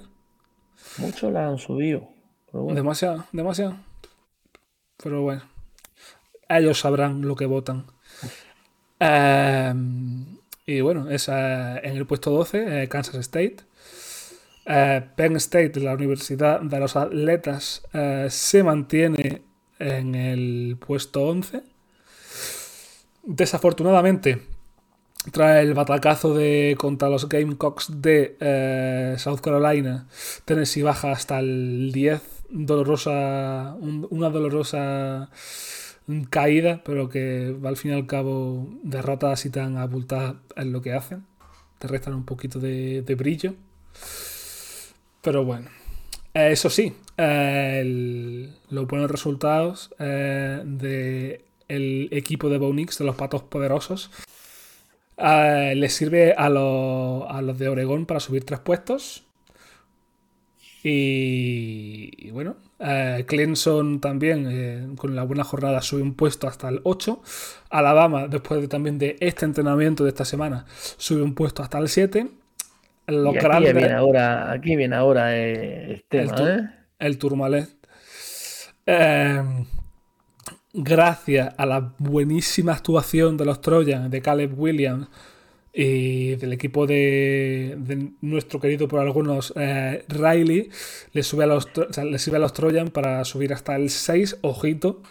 [0.98, 2.10] Muchos la han subido.
[2.52, 2.76] pero bueno.
[2.76, 3.78] Demasiado, demasiado.
[5.02, 5.44] Pero bueno,
[6.50, 7.86] ellos sabrán lo que votan.
[9.00, 9.74] Eh,
[10.78, 13.58] y bueno, esa, en el puesto 12, eh, Kansas State.
[14.66, 19.42] Eh, Penn State, la Universidad de los Atletas, eh, se mantiene
[19.80, 21.64] en el puesto 11.
[23.24, 24.42] Desafortunadamente,
[25.32, 30.08] trae el batacazo de contra los Gamecocks de eh, South Carolina.
[30.46, 32.22] Tennessee baja hasta el 10.
[32.50, 35.30] Dolorosa, un- una dolorosa
[36.30, 40.94] caída, pero que al fin y al cabo derrotas así tan abultadas en lo que
[40.94, 41.26] hacen.
[41.80, 43.56] Te restan un poquito de, brillo.
[45.22, 45.70] Pero bueno.
[46.34, 53.44] Eh, eso sí, eh, los buenos resultados eh, del equipo de Bonix, de los patos
[53.44, 54.12] poderosos,
[55.18, 59.24] eh, les sirve a los, a los de Oregón para subir tres puestos.
[60.84, 66.82] Y bueno, eh, Clemson también eh, con la buena jornada sube un puesto hasta el
[66.84, 67.22] 8.
[67.70, 70.66] Alabama, después de, también de este entrenamiento de esta semana,
[70.98, 72.28] sube un puesto hasta el 7.
[73.08, 77.70] Los Y aquí grandes- viene ahora, aquí viene ahora eh, el tema, el Tourmalet.
[78.86, 79.44] Eh,
[80.74, 85.08] gracias a la buenísima actuación de los Trojans, de Caleb Williams
[85.74, 90.70] y del equipo de, de nuestro querido por algunos eh, Riley,
[91.14, 93.90] le sube, a los, o sea, le sube a los Trojans para subir hasta el
[93.90, 95.02] 6, ojito,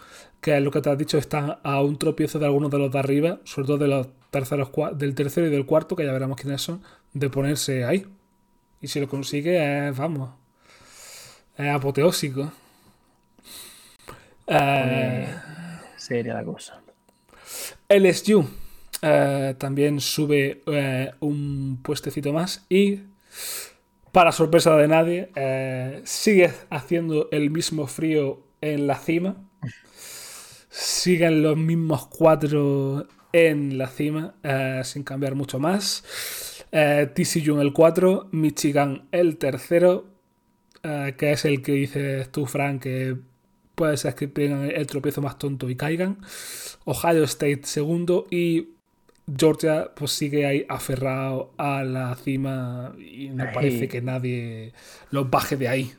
[0.40, 2.92] que es lo que te has dicho, están a un tropiezo de algunos de los
[2.92, 6.12] de arriba, sobre todo de los terceros, cua- del tercero y del cuarto, que ya
[6.12, 6.82] veremos quiénes son,
[7.14, 8.06] de ponerse ahí.
[8.82, 10.30] Y si lo consigue, es, vamos,
[11.56, 12.52] es apoteósico.
[14.46, 15.26] Eh,
[15.96, 16.80] Seria la cosa.
[17.88, 18.48] LSU
[19.02, 23.00] eh, también sube eh, un puestecito más y,
[24.12, 29.36] para sorpresa de nadie, eh, sigue haciendo el mismo frío en la cima.
[30.68, 34.34] Siguen los mismos cuatro en la cima,
[34.84, 36.04] sin cambiar mucho más.
[36.70, 40.06] TCU el 4, Michigan el tercero,
[40.82, 43.16] que es el que dices tú, Frank, que
[43.74, 46.18] puede ser que tengan el tropiezo más tonto y caigan.
[46.84, 48.68] Ohio State segundo y
[49.36, 54.72] Georgia pues sigue ahí aferrado a la cima y no parece que nadie
[55.10, 55.92] los baje de ahí.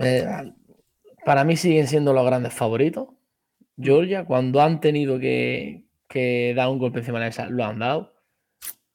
[0.00, 0.26] Eh,
[1.24, 3.08] para mí siguen siendo los grandes favoritos.
[3.78, 7.78] Georgia, cuando han tenido que, que dar un golpe encima de la mesa, lo han
[7.78, 8.14] dado.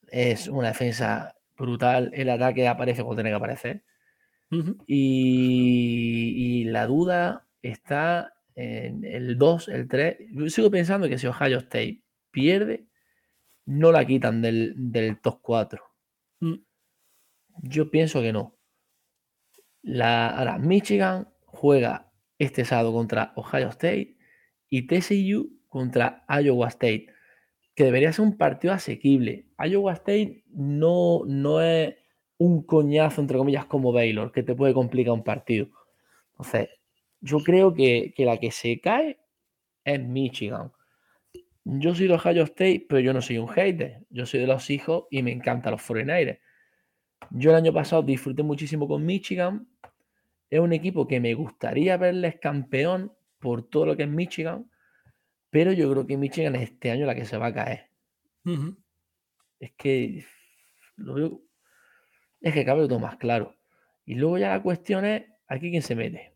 [0.08, 2.12] Es una defensa brutal.
[2.14, 3.84] El ataque aparece cuando tiene que aparecer.
[4.86, 10.18] Y, y la duda está en el 2, el 3.
[10.34, 12.01] Yo sigo pensando que si Ohio State
[12.32, 12.88] pierde,
[13.66, 15.84] no la quitan del, del top 4.
[16.40, 16.56] Mm.
[17.64, 18.58] Yo pienso que no.
[19.84, 24.18] La, ahora, Michigan juega este sábado contra Ohio State
[24.70, 27.08] y TCU contra Iowa State,
[27.76, 29.48] que debería ser un partido asequible.
[29.60, 31.96] Iowa State no, no es
[32.38, 35.68] un coñazo, entre comillas, como Baylor, que te puede complicar un partido.
[36.32, 36.70] Entonces,
[37.20, 39.20] yo creo que, que la que se cae
[39.84, 40.72] es Michigan.
[41.64, 44.06] Yo soy de Ohio State, pero yo no soy un hater.
[44.10, 46.40] Yo soy de los hijos y me encantan los 49ers.
[47.30, 49.68] Yo el año pasado disfruté muchísimo con Michigan.
[50.50, 54.70] Es un equipo que me gustaría verles campeón por todo lo que es Michigan,
[55.50, 57.90] pero yo creo que Michigan es este año la que se va a caer.
[59.60, 60.26] Es que
[60.96, 61.42] lo veo,
[62.42, 63.56] es que cabe todo más claro.
[64.06, 66.34] Y luego ya la cuestión es, aquí quién se mete.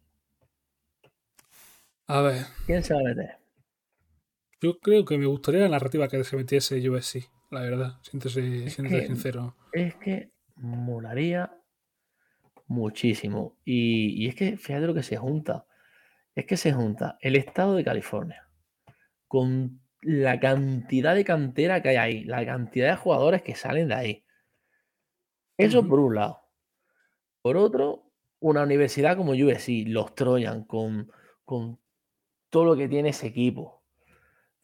[2.07, 3.44] A ver, ¿Quién se va a meter?
[4.65, 9.05] Yo creo que me gustaría la narrativa que se metiese USC, la verdad, siéntese, siéntese
[9.05, 9.55] sincero.
[9.71, 11.55] Es que molaría
[12.65, 13.59] muchísimo.
[13.63, 15.67] Y, y es que fíjate lo que se junta.
[16.33, 18.49] Es que se junta el estado de California
[19.27, 23.93] con la cantidad de cantera que hay ahí, la cantidad de jugadores que salen de
[23.93, 24.25] ahí.
[25.57, 26.41] Eso por un lado.
[27.43, 31.11] Por otro, una universidad como USC, los Trojan, con,
[31.45, 31.79] con
[32.49, 33.74] todo lo que tiene ese equipo.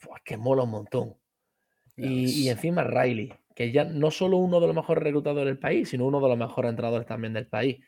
[0.02, 1.16] Fua, que mola un montón.
[1.96, 6.08] Y, encima Riley, que ya no solo uno de los mejores reclutadores del país, sino
[6.08, 7.80] uno de los mejores entrenadores también del país.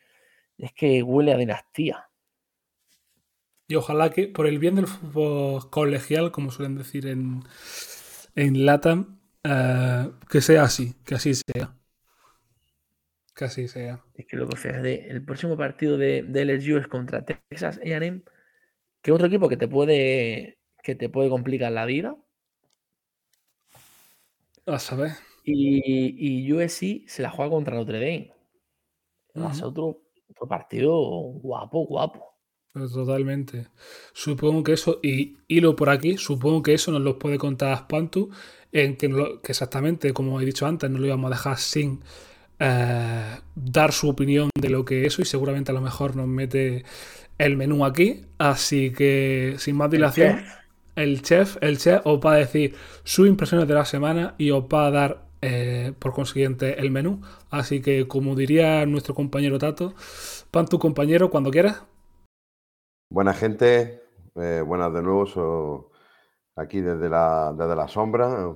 [0.56, 2.08] Es que huele a dinastía.
[3.66, 7.42] Y ojalá que, por el bien del fútbol colegial, como suelen decir en,
[8.36, 11.74] en LATAM, eh, que sea así, que así sea.
[13.34, 14.04] Que así sea.
[14.14, 18.22] Es que luego, fíjate, el próximo partido de, de LSU es contra Texas A&M,
[19.02, 22.16] que es otro equipo que te puede que te puede complicar la vida.
[24.66, 25.12] A saber.
[25.44, 28.32] Y, y USC se la juega contra Notre Dame.
[29.42, 29.86] Va a ser otro,
[30.54, 30.96] partido
[31.48, 32.28] guapo, guapo.
[32.72, 33.68] Pero Totalmente.
[34.12, 38.30] Supongo que eso, y hilo por aquí, supongo que eso nos lo puede contar Pantu,
[38.72, 41.58] en que, no lo- que exactamente, como he dicho antes, no lo íbamos a dejar
[41.58, 42.00] sin
[42.60, 46.84] eh, dar su opinión de lo que eso, y seguramente a lo mejor nos mete
[47.38, 48.22] el menú aquí.
[48.38, 50.40] Así que, sin más dilación.
[50.96, 54.64] El chef, el chef os va a decir sus impresiones de la semana y os
[54.64, 57.20] va a dar, eh, por consiguiente, el menú.
[57.50, 59.94] Así que, como diría nuestro compañero Tato,
[60.50, 61.84] Pantu, compañero, cuando quieras.
[63.10, 64.02] Buena gente,
[64.36, 65.90] eh, buenas de nuevo,
[66.56, 68.54] aquí desde la, desde la sombra.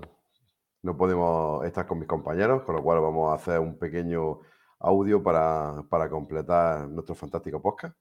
[0.83, 4.41] No podemos estar con mis compañeros, con lo cual vamos a hacer un pequeño
[4.81, 7.97] audio para, para completar nuestro fantástico podcast.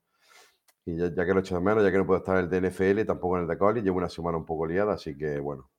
[0.88, 2.70] Y ya, que lo echo de menos, ya que no puedo estar en el de
[2.70, 5.70] NFL, tampoco en el de college, llevo una semana un poco liada, así que bueno,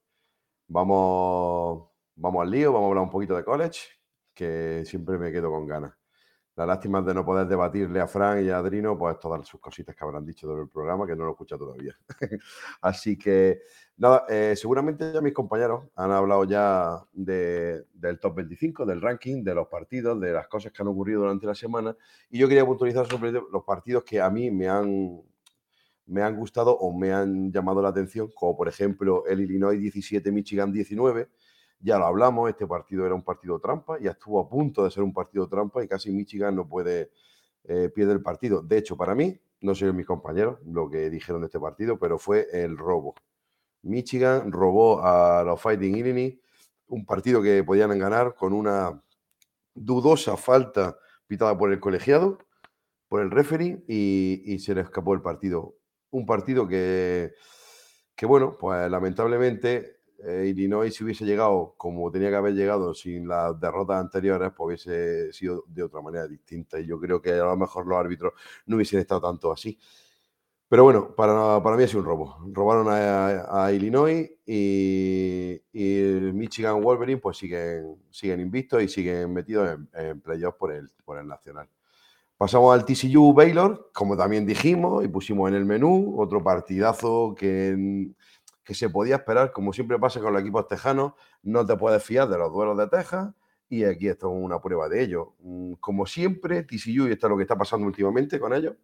[0.68, 3.80] vamos, vamos al lío, vamos a hablar un poquito de college,
[4.36, 5.99] que siempre me quedo con ganas.
[6.60, 9.96] La lástima de no poder debatirle a Fran y a Adrino, pues todas sus cositas
[9.96, 11.98] que habrán dicho del programa, que no lo he escuchado todavía.
[12.82, 13.62] Así que,
[13.96, 19.42] nada, eh, seguramente ya mis compañeros han hablado ya de- del top 25, del ranking,
[19.42, 21.96] de los partidos, de las cosas que han ocurrido durante la semana.
[22.30, 25.22] Y yo quería puntualizar sobre los partidos que a mí me han,
[26.08, 30.32] me han gustado o me han llamado la atención, como por ejemplo el Illinois 17,
[30.32, 31.30] Michigan 19.
[31.80, 35.04] Ya lo hablamos, este partido era un partido trampa, ya estuvo a punto de ser
[35.04, 37.12] un partido trampa y casi Michigan no puede
[37.64, 38.62] eh, pierde el partido.
[38.62, 42.18] De hecho, para mí, no sé mis compañeros lo que dijeron de este partido, pero
[42.18, 43.16] fue el robo.
[43.84, 46.40] Michigan robó a los Fighting Illini
[46.88, 49.02] un partido que podían ganar con una
[49.74, 52.40] dudosa falta pitada por el colegiado,
[53.08, 55.76] por el referee, y, y se le escapó el partido.
[56.12, 57.34] Un partido que,
[58.16, 63.28] que bueno, pues lamentablemente eh, Illinois si hubiese llegado como tenía que haber llegado sin
[63.28, 66.80] las derrotas anteriores, pues hubiese sido de otra manera distinta.
[66.80, 68.34] Y yo creo que a lo mejor los árbitros
[68.66, 69.78] no hubiesen estado tanto así.
[70.68, 72.38] Pero bueno, para, para mí ha sido un robo.
[72.52, 79.70] Robaron a, Illinois y, y el Michigan Wolverine pues siguen, siguen invictos y siguen metidos
[79.70, 81.68] en, en playoffs por el, por el nacional.
[82.40, 88.14] Pasamos al TCU Baylor, como también dijimos, y pusimos en el menú otro partidazo que,
[88.70, 92.30] que se podía esperar, como siempre pasa con los equipos tejanos, no te puedes fiar
[92.30, 93.34] de los duelos de Texas,
[93.68, 95.34] y aquí esto es una prueba de ello.
[95.40, 98.76] Mm, Como siempre, TCU, y esto es lo que está pasando últimamente con ellos,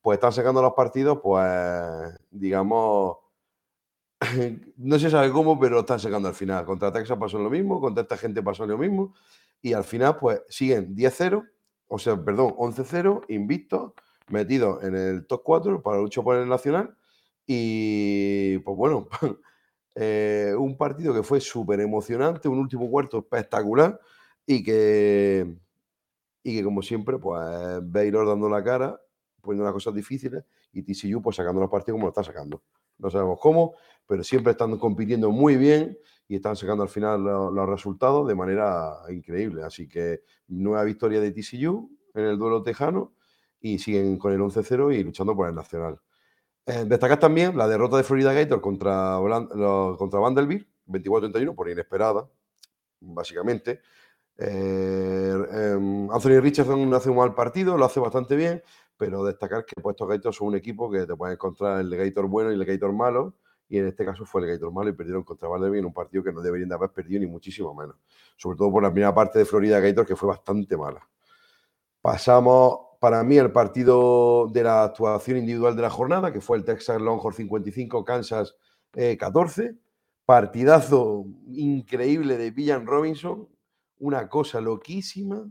[0.00, 3.16] pues están sacando los partidos, pues, digamos,
[4.76, 6.64] no se sabe cómo, pero están sacando al final.
[6.64, 9.14] Contra Texas pasó lo mismo, contra esta gente pasó lo mismo,
[9.60, 11.44] y al final, pues, siguen 10-0,
[11.88, 13.94] o sea, perdón, 11-0, invictos,
[14.28, 16.96] metidos en el top 4 para luchar por el nacional,
[17.46, 19.08] y pues bueno,
[19.94, 24.00] eh, un partido que fue súper emocionante, un último cuarto espectacular,
[24.46, 25.56] y que,
[26.42, 27.40] y que como siempre, pues
[27.82, 29.00] Baylor dando la cara,
[29.40, 32.62] poniendo las cosas difíciles, y TCU pues sacando los partidos como lo está sacando.
[32.98, 33.74] No sabemos cómo,
[34.06, 38.34] pero siempre están compitiendo muy bien y están sacando al final lo- los, resultados de
[38.34, 39.62] manera increíble.
[39.64, 43.14] Así que nueva victoria de TCU en el duelo tejano
[43.60, 46.00] y siguen con el 11-0 y luchando por el nacional.
[46.66, 49.18] Eh, destacar también la derrota de Florida Gator contra,
[49.98, 52.26] contra Vanderbilt, 24-31, por inesperada,
[53.00, 53.80] básicamente.
[54.36, 58.62] Eh, em, Anthony Richardson hace un mal partido, lo hace bastante bien,
[58.96, 62.26] pero destacar que pues, estos Gators son un equipo que te pueden encontrar el Gator
[62.26, 63.34] bueno y el Gator malo,
[63.68, 66.24] y en este caso fue el Gator malo y perdieron contra Vanderbilt en un partido
[66.24, 67.96] que no deberían de haber perdido ni muchísimo menos.
[68.36, 71.06] Sobre todo por la primera parte de Florida Gator que fue bastante mala.
[72.00, 76.64] Pasamos para mí el partido de la actuación individual de la jornada, que fue el
[76.64, 78.56] Texas Longhorn 55, Kansas
[78.94, 79.76] eh, 14.
[80.24, 83.46] Partidazo increíble de Villan Robinson,
[83.98, 85.46] una cosa loquísima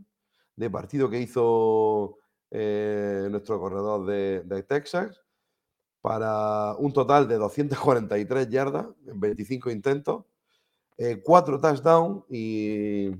[0.55, 2.17] de partido que hizo
[2.49, 5.21] eh, nuestro corredor de, de Texas
[6.01, 10.25] para un total de 243 yardas en 25 intentos,
[10.97, 13.11] eh, cuatro touchdowns y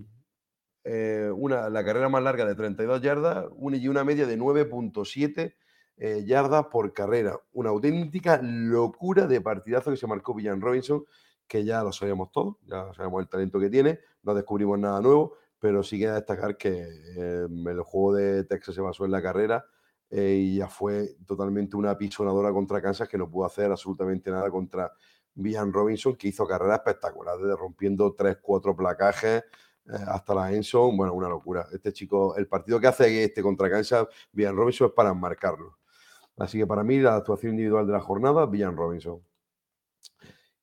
[0.84, 5.56] eh, una, la carrera más larga de 32 yardas una, y una media de 9.7
[5.98, 7.40] eh, yardas por carrera.
[7.54, 11.06] Una auténtica locura de partidazo que se marcó Villan Robinson,
[11.48, 15.38] que ya lo sabíamos todos, ya sabemos el talento que tiene, no descubrimos nada nuevo,
[15.60, 19.66] pero sí queda destacar que eh, el juego de Texas se basó en la carrera
[20.10, 24.50] eh, y ya fue totalmente una pisonadora contra Kansas que no pudo hacer absolutamente nada
[24.50, 24.92] contra
[25.36, 29.44] Villan Robinson, que hizo carreras espectaculares, de rompiendo 3-4 placajes
[30.08, 30.96] hasta la Enson.
[30.96, 31.68] Bueno, una locura.
[31.72, 35.78] Este chico, el partido que hace este contra Kansas, Villan Robinson, es para enmarcarlo.
[36.38, 39.22] Así que para mí, la actuación individual de la jornada, Villan Robinson.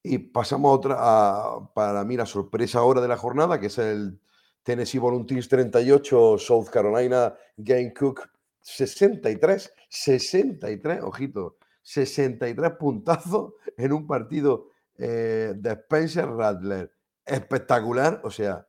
[0.02, 3.78] Y pasamos a otra, a, para mí, la sorpresa ahora de la jornada, que es
[3.78, 4.18] el
[4.62, 8.28] Tennessee Volunteers 38, South Carolina Game Cook
[8.60, 16.92] 63, 63, ojito, 63 puntazos en un partido eh, de Spencer Rattler.
[17.24, 18.66] Espectacular, o sea,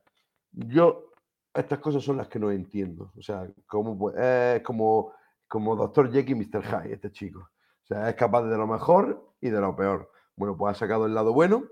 [0.52, 1.10] yo
[1.54, 3.12] estas cosas son las que no entiendo.
[3.18, 5.12] O sea, como, es como,
[5.48, 6.10] como Dr.
[6.12, 6.62] Jekyll y Mr.
[6.64, 7.40] Hyde, este chico.
[7.40, 10.10] O sea, es capaz de lo mejor y de lo peor.
[10.36, 11.64] Bueno, pues ha sacado el lado bueno,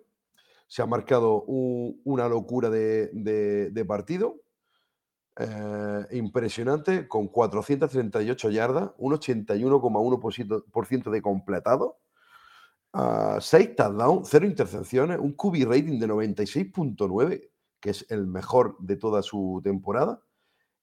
[0.68, 4.36] se ha marcado un- una locura de, de- de partido.
[5.38, 11.98] eh, impresionante, con 438 yardas, un 81,1% de completado,
[13.40, 17.49] 6 touchdowns, 0 intercepciones, un QB rating de 96.9,
[17.80, 20.22] que es el mejor de toda su temporada.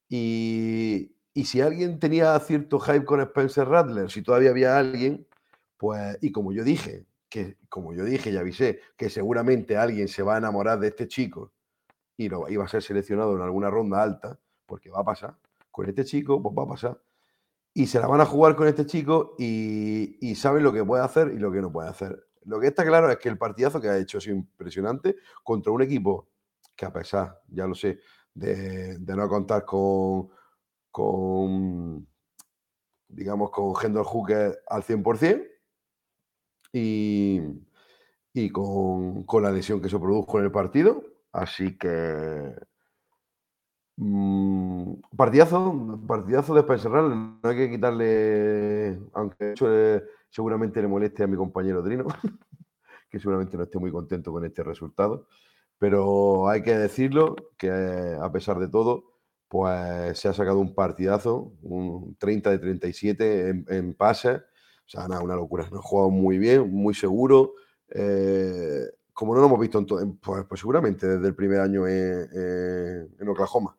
[0.09, 5.27] Y, y si alguien tenía cierto hype con Spencer Rattler, si todavía había alguien,
[5.77, 10.23] pues, y como yo dije, que como yo dije y avisé, que seguramente alguien se
[10.23, 11.51] va a enamorar de este chico
[12.15, 15.37] y lo, iba a ser seleccionado en alguna ronda alta, porque va a pasar,
[15.69, 17.01] con este chico, pues va a pasar.
[17.73, 21.03] Y se la van a jugar con este chico y, y saben lo que puede
[21.03, 22.27] hacer y lo que no puede hacer.
[22.45, 25.83] Lo que está claro es que el partidazo que ha hecho sido impresionante contra un
[25.83, 26.29] equipo
[26.78, 27.99] que a pesar, ya lo sé,
[28.34, 30.30] de, no contar con,
[30.91, 32.07] con,
[33.07, 35.47] digamos, con Hendon Hooker al 100%
[36.71, 37.41] y,
[38.34, 41.03] y con, la lesión que se produjo en el partido.
[41.32, 42.55] Así que
[43.97, 46.91] mm, partidazo, partidazo de Spencer.
[46.91, 52.05] No hay que quitarle, aunque eh, seguramente le moleste a mi compañero Trino,
[53.09, 55.28] que seguramente no esté muy contento con este resultado.
[55.80, 59.05] Pero hay que decirlo que eh, a pesar de todo,
[59.47, 64.38] pues se ha sacado un partidazo, un 30 de 37 en, en pases.
[64.39, 65.63] O sea, nada, una locura.
[65.71, 67.53] Nos ha jugado muy bien, muy seguro.
[67.89, 68.86] eh,
[69.17, 73.75] como no lo hemos visto en pues, pues seguramente desde el primer año en, Oklahoma.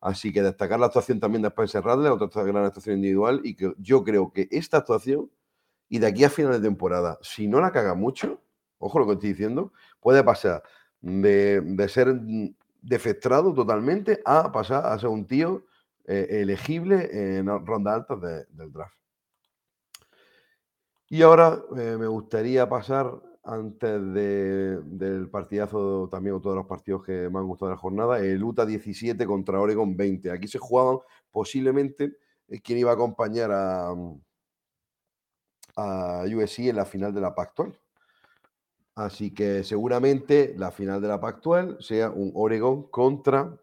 [0.00, 3.74] Así que destacar la actuación también de Spencer Rattler, otra gran actuación individual, y que
[3.78, 5.28] yo creo que esta actuación,
[5.88, 8.40] y de aquí a final de temporada, si no la caga mucho,
[8.78, 10.62] ojo lo que estoy diciendo, puede pasar
[11.06, 15.64] de, ser mm, defestrado totalmente a pasar a ser un tío
[16.04, 18.94] eh, elegible en rondas altas de- del draft.
[21.08, 23.12] Y ahora eh, me gustaría pasar,
[23.44, 27.80] antes de- del partidazo, también otro de los partidos que me han gustado de la
[27.80, 30.30] jornada, el Utah 17 contra Oregon 20.
[30.32, 30.98] Aquí se jugaban
[31.30, 32.16] posiblemente
[32.48, 33.94] eh, quién iba a acompañar a,
[35.76, 37.76] a USC en la final de la Pac-12.
[38.96, 43.54] Así que seguramente la final de la Pac-12 sea un Oregon contra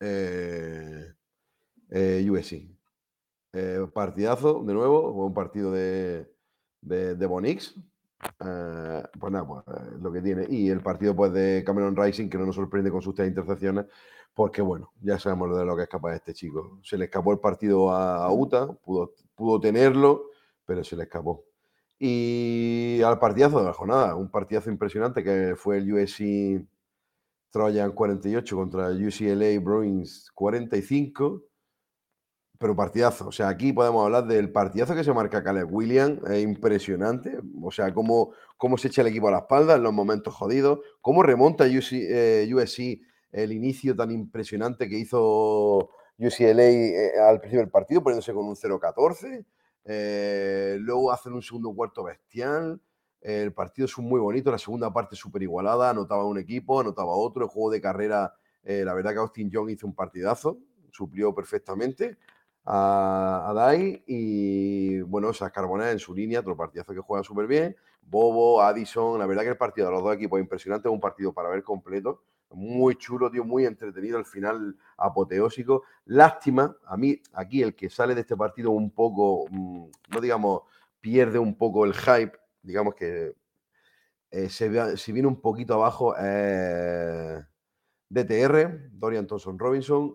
[0.00, 1.14] eh,
[1.90, 2.68] eh, USC.
[3.52, 6.28] Eh, partidazo, de nuevo, un partido de,
[6.80, 7.76] de, de Bonix.
[8.44, 9.64] Eh, pues nada, pues
[10.00, 10.46] lo que tiene.
[10.48, 13.86] Y el partido pues de Cameron Rising, que no nos sorprende con sus tres intercepciones,
[14.34, 16.80] porque bueno, ya sabemos de lo que es capaz este chico.
[16.82, 20.30] Se le escapó el partido a, a Utah, pudo, pudo tenerlo,
[20.66, 21.44] pero se le escapó.
[22.04, 26.66] Y al partidazo de la jornada, un partidazo impresionante que fue el USC
[27.52, 31.44] Trojan 48 contra UCLA Bruins 45
[32.58, 33.28] pero partidazo.
[33.28, 36.20] O sea, aquí podemos hablar del partidazo que se marca Caleb Williams.
[36.30, 37.38] Es impresionante.
[37.60, 40.78] O sea, cómo, cómo se echa el equipo a la espalda en los momentos jodidos.
[41.00, 43.00] Cómo remonta UC, eh, USC
[43.32, 48.54] el inicio tan impresionante que hizo UCLA eh, al principio del partido, poniéndose con un
[48.54, 49.44] 0-14.
[49.84, 52.80] Eh, luego hacen un segundo cuarto bestial.
[53.20, 54.50] El partido es muy bonito.
[54.50, 55.90] La segunda parte súper igualada.
[55.90, 57.44] Anotaba un equipo, anotaba otro.
[57.44, 60.58] El juego de carrera, eh, la verdad que Austin Young hizo un partidazo.
[60.90, 62.18] Suplió perfectamente
[62.64, 67.76] a, Dai y bueno, o Carbonell en su línea, otro partidazo que juega súper bien.
[68.02, 71.00] Bobo, Addison, la verdad que el partido de los dos equipos es impresionante, es un
[71.00, 72.22] partido para ver completo.
[72.54, 75.84] Muy chulo, tío, muy entretenido, al final apoteósico.
[76.06, 80.62] Lástima, a mí aquí el que sale de este partido un poco, mm, no digamos,
[81.00, 83.34] pierde un poco el hype, digamos que
[84.30, 87.42] eh, se, se viene un poquito abajo eh,
[88.08, 90.14] DTR, Dorian Thompson Robinson,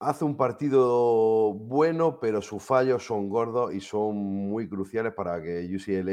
[0.00, 5.68] hace un partido bueno, pero sus fallos son gordos y son muy cruciales para que
[5.74, 6.12] UCLA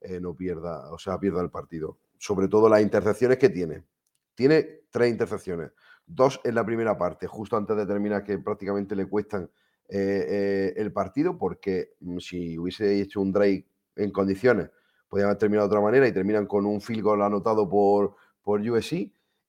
[0.00, 1.98] eh, no pierda, o sea, pierda el partido.
[2.18, 3.84] Sobre todo las intercepciones que tiene.
[4.34, 5.72] Tiene tres intercepciones,
[6.06, 9.44] dos en la primera parte, justo antes de terminar, que prácticamente le cuestan
[9.88, 13.66] eh, eh, el partido, porque mm, si hubiese hecho un drive
[13.96, 14.70] en condiciones,
[15.08, 18.60] podían haber terminado de otra manera y terminan con un field goal anotado por, por.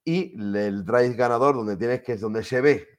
[0.04, 2.96] Y el drive ganador, donde tienes que, donde se ve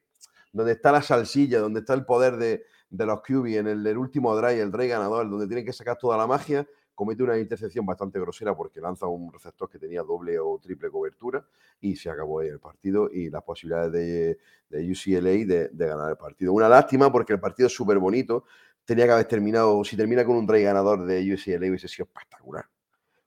[0.57, 3.97] donde está la salsilla, donde está el poder de, de los QB en el, el
[3.97, 6.68] último drive, el drive ganador, donde tienen que sacar toda la magia,
[6.98, 11.45] comete una intercepción bastante grosera porque lanza un receptor que tenía doble o triple cobertura
[11.80, 16.53] y se acabó el partido y las posibilidades de, de UCLA de, ganar el partido.
[16.53, 18.45] Una lástima porque el partido es súper bonito.
[18.84, 22.65] Tenía que haber terminado, si termina con un drive ganador de UCLA hubiese sido espectacular.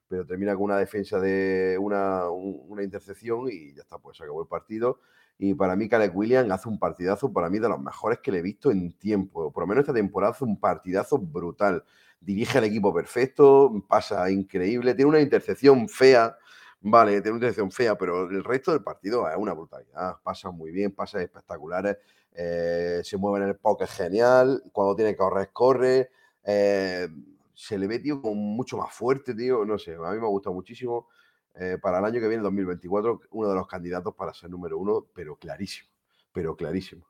[0.07, 4.23] Pero termina con una defensa de una, un- una intercepción y ya está, pues se
[4.23, 4.99] acabó el partido.
[5.37, 8.39] Y para mí, Caleb Williams hace un partidazo, para mí, de los mejores que le
[8.39, 9.51] he visto en tiempo.
[9.51, 11.83] Por lo menos esta temporada hace un partidazo brutal.
[12.19, 16.37] Dirige al equipo perfecto, pasa increíble, tiene una intercepción fea,
[16.81, 20.17] vale, tiene una intercepción fea, pero el resto del partido es una brutalidad.
[20.23, 21.97] Pasa muy bien, pasa espectaculares,
[22.33, 26.11] eh, se mueve en el pocket genial, cuando tiene que correr, corre.
[26.43, 27.07] eh,
[27.53, 29.65] se le ve, tío, mucho más fuerte, tío.
[29.65, 31.07] No sé, a mí me ha gustado muchísimo
[31.55, 35.07] eh, para el año que viene, 2024, uno de los candidatos para ser número uno,
[35.13, 35.89] pero clarísimo,
[36.31, 37.07] pero clarísimo.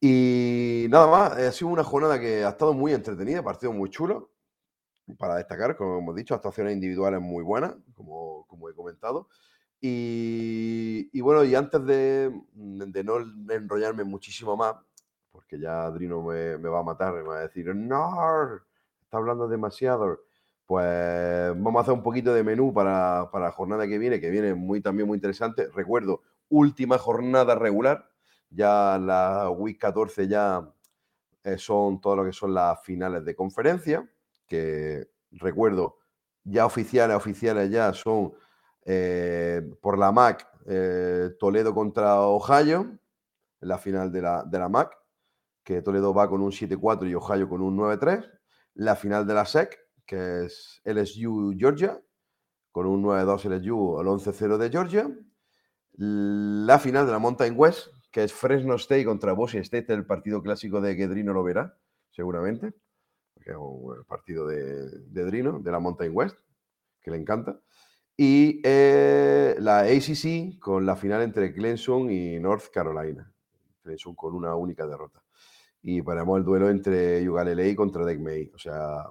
[0.00, 3.90] Y nada más, eh, ha sido una jornada que ha estado muy entretenida, partido muy
[3.90, 4.30] chulo,
[5.18, 9.28] para destacar, como hemos dicho, actuaciones individuales muy buenas, como, como he comentado.
[9.80, 13.18] Y, y bueno, y antes de, de no
[13.50, 14.76] enrollarme muchísimo más,
[15.30, 18.60] porque ya Adrino me, me va a matar, me va a decir, no,
[19.02, 20.23] está hablando demasiado.
[20.66, 24.30] Pues vamos a hacer un poquito de menú para, para la jornada que viene, que
[24.30, 25.68] viene muy, también muy interesante.
[25.74, 28.08] Recuerdo, última jornada regular,
[28.50, 30.72] ya la Week 14 ya
[31.42, 34.08] eh, son todo lo que son las finales de conferencia,
[34.46, 35.98] que recuerdo,
[36.44, 38.32] ya oficiales, oficiales ya son
[38.84, 42.98] eh, por la MAC, eh, Toledo contra Ohio,
[43.60, 44.96] la final de la, de la MAC,
[45.62, 48.30] que Toledo va con un 7-4 y Ohio con un 9-3.
[48.74, 52.00] La final de la SEC, que es LSU Georgia,
[52.72, 55.10] con un 9-2 LSU al 11-0 de Georgia.
[55.96, 60.42] La final de la Mountain West, que es Fresno State contra Boise State, el partido
[60.42, 61.78] clásico de que lo verá,
[62.10, 62.72] seguramente,
[63.32, 66.36] porque es un partido de, de Drino, de la Mountain West,
[67.00, 67.60] que le encanta.
[68.16, 73.32] Y eh, la ACC con la final entre Clemson y North Carolina.
[73.82, 75.22] Clemson con una única derrota.
[75.82, 78.50] Y paramos el duelo entre UCLA contra Deck May.
[78.54, 79.04] O sea,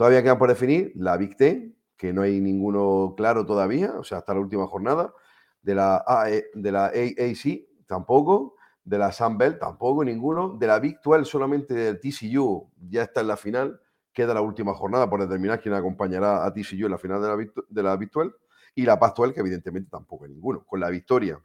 [0.00, 4.16] todavía quedan por definir la Big Ten, que no hay ninguno claro todavía, o sea,
[4.16, 5.12] hasta la última jornada.
[5.60, 8.56] De la, AE de la AAC tampoco.
[8.82, 10.56] De la Sun Belt tampoco, ninguno.
[10.58, 13.78] De la Big 12 solamente el TCU ya está en la final.
[14.10, 17.52] Queda la última jornada por determinar quién acompañará a TCU en la final de la,
[17.68, 18.30] de la Big 12.
[18.76, 20.64] Y la Pac-12, que evidentemente tampoco hay ninguno.
[20.64, 21.38] Con la victoria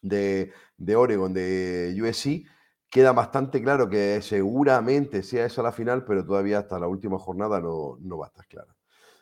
[0.00, 2.42] de, de Oregon, de USC,
[2.90, 7.60] queda bastante claro que seguramente sea esa la final, pero todavía hasta la última jornada
[7.60, 8.76] no, no va a estar clara.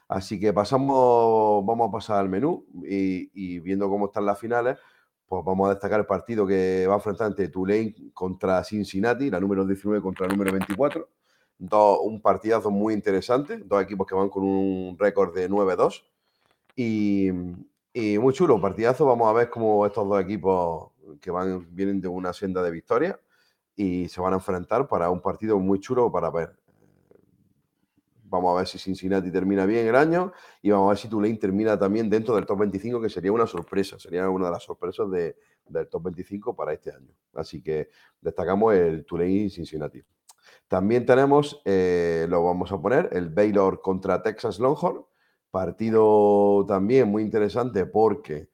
[0.09, 4.78] Así que pasamos, vamos a pasar al menú y, y viendo cómo están las finales,
[5.27, 9.40] pues vamos a destacar el partido que va a enfrentar entre Tulane contra Cincinnati, la
[9.40, 11.09] número 19 contra la número 24.
[11.59, 16.05] Dos- un partidazo muy interesante, dos equipos que van con un récord de 9-2.
[16.77, 17.31] Y,
[17.93, 19.05] y muy chulo, partidazo.
[19.07, 23.19] Vamos a ver cómo estos dos equipos que van, vienen de una senda de victoria
[23.78, 26.59] y se van a enfrentar para un partido muy chulo para ver.
[28.24, 31.36] Vamos a ver si Cincinnati termina bien el año y vamos a ver si Tulane
[31.36, 35.09] termina también dentro del top 25, que sería una sorpresa, sería una de las sorpresas
[35.10, 35.36] de-
[35.66, 37.14] del top 25 para este año.
[37.34, 37.88] Así que
[38.20, 40.02] destacamos el Tulane y Cincinnati.
[40.66, 45.05] También tenemos, eh, lo vamos a poner, el Baylor contra Texas Longhorn.
[45.52, 48.50] Partido también muy interesante porque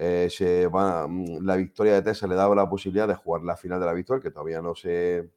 [0.00, 3.56] eh, se va, mm, la victoria de Texas le daba la posibilidad de jugar la
[3.56, 5.28] final de la victoria, que todavía no, se,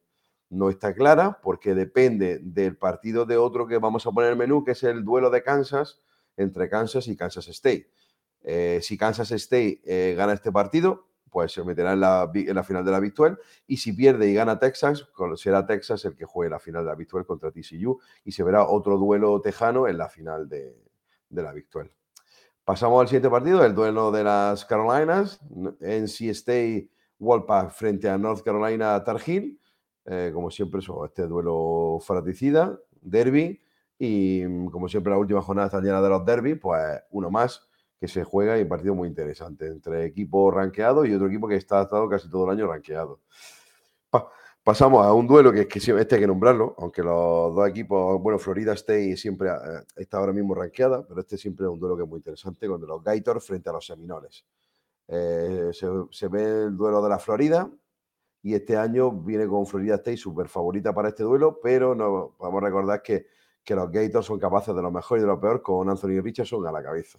[0.50, 4.38] no está clara, porque depende del partido de otro que vamos a poner en el
[4.38, 5.98] menú, que es el duelo de Kansas
[6.36, 7.90] entre Kansas y Kansas State.
[8.44, 12.30] Eh, si Kansas State eh, gana este partido, pues se meterá en la,
[12.64, 13.38] final de la 12.
[13.66, 16.94] Y si pierde y gana Texas, será Texas el que juegue la final de la
[16.96, 17.98] 12 contra TCU.
[18.24, 20.76] Y se verá otro duelo tejano en la final de,
[21.30, 21.90] de la 12.
[22.64, 25.40] Pasamos al siguiente partido, el duelo de las Carolinas.
[25.80, 29.58] NC State Wolfpack frente a North Carolina Tar Heel.
[30.04, 33.60] Eh, como siempre, eso, este duelo fratricida, derby.
[33.98, 37.68] Y mm, como siempre, la última jornada está llena de los derby, pues uno más
[37.98, 41.54] que se juega y un partido muy interesante entre equipo rankeado y otro equipo que
[41.56, 43.20] está estado casi todo el año rankeado.
[44.10, 44.28] Pa-
[44.62, 48.38] pasamos a un duelo que, que este hay que nombrarlo, aunque los dos equipos, bueno,
[48.38, 52.04] Florida State siempre eh, está ahora mismo rankeada, pero este siempre es un duelo que
[52.04, 54.44] es muy interesante con los Gators frente a los Seminoles.
[55.08, 57.70] Eh, se, ve el duelo de la Florida
[58.42, 62.62] y este año viene con Florida State súper favorita para este duelo, pero no podemos
[62.62, 63.26] recordar que,
[63.64, 66.66] que los Gators son capaces de lo mejor y de lo peor con Anthony Richardson
[66.66, 67.18] a la cabeza.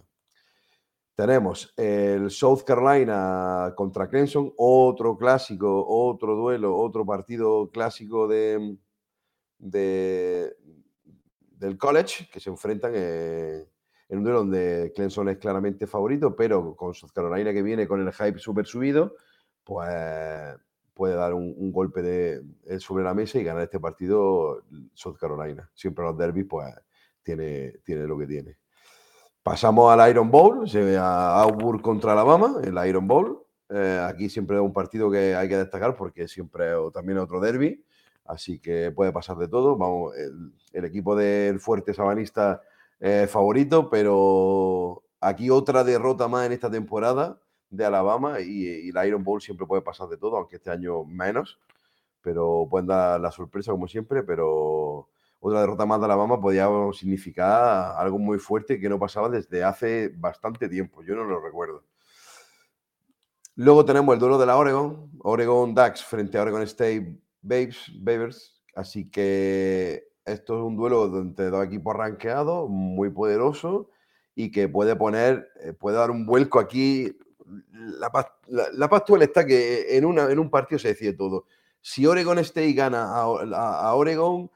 [1.16, 8.76] Tenemos el South Carolina contra Clemson, otro clásico, otro duelo, otro partido clásico de,
[9.58, 10.56] de-
[11.50, 13.66] del college que se enfrentan eh,
[14.08, 18.00] en un duelo donde Clemson es claramente favorito, pero con South Carolina que viene con
[18.06, 19.14] el hype súper subido,
[19.64, 19.88] pues
[20.94, 24.64] puede dar un, un golpe de, eh, sobre la mesa y ganar este partido
[24.94, 25.70] South Carolina.
[25.74, 26.74] Siempre los derbis, pues
[27.22, 28.58] tiene, tiene lo que tiene.
[29.44, 30.64] Pasamos al Iron Bowl,
[30.98, 33.44] a Auburn contra Alabama, el Iron Bowl.
[33.68, 37.40] Eh, aquí siempre es un partido que hay que destacar porque siempre es también otro
[37.40, 37.84] derby,
[38.24, 39.76] así que puede pasar de todo.
[39.76, 42.62] Vamos, el, el equipo del fuerte sabanista
[42.98, 47.38] eh, favorito, pero aquí otra derrota más en esta temporada
[47.68, 51.04] de Alabama y, y el Iron Bowl siempre puede pasar de todo, aunque este año
[51.04, 51.58] menos,
[52.22, 55.10] pero pueden dar la sorpresa como siempre, pero
[55.46, 60.08] otra derrota más de Alabama podía significar algo muy fuerte que no pasaba desde hace
[60.16, 61.84] bastante tiempo, yo no lo recuerdo.
[63.56, 68.62] Luego tenemos el duelo de la Oregon, Oregon Ducks frente a Oregon State Babes, Beavers,
[68.74, 73.90] así que esto es un duelo entre dos equipos rankeados, muy poderoso
[74.34, 77.16] y que puede poner, eh, puede dar un vuelco aquí.
[77.70, 81.44] La, pas- la, la Pac-12 está que en, una, en un partido se decide todo.
[81.82, 84.50] Si Oregon State gana a, a- a Oregon,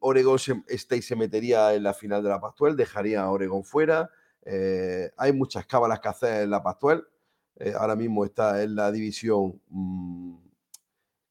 [0.00, 4.10] Oregon se- State se metería en la final de la Pac-12, dejaría a Oregon fuera.
[4.44, 7.04] Eh, hay muchas cábalas que hacer en la Pac-12.
[7.56, 10.36] Eh, ahora mismo está en la división mm,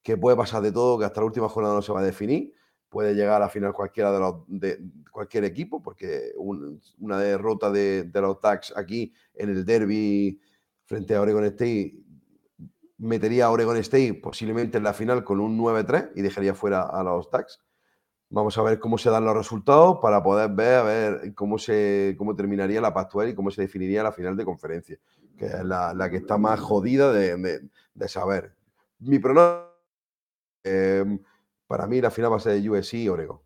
[0.03, 2.53] que puede pasar de todo, que hasta la última jornada no se va a definir.
[2.89, 4.79] Puede llegar a la final cualquiera de los de
[5.11, 10.39] cualquier equipo, porque un- una derrota de, de los Tags aquí en el derby
[10.85, 11.95] frente a Oregon State
[12.97, 17.03] metería a Oregon State posiblemente en la final con un 9-3 y dejaría fuera a
[17.03, 17.59] los Tags.
[18.33, 22.15] Vamos a ver cómo se dan los resultados para poder ver a ver cómo se
[22.17, 24.97] cómo terminaría la Pac-12 y cómo se definiría la final de conferencia,
[25.37, 28.55] que es la, la que está más jodida de, de- de saber.
[28.99, 29.69] Mi pronóstico,
[30.63, 31.19] eh,
[31.67, 33.39] para mí la final va a ser USC y Oregon.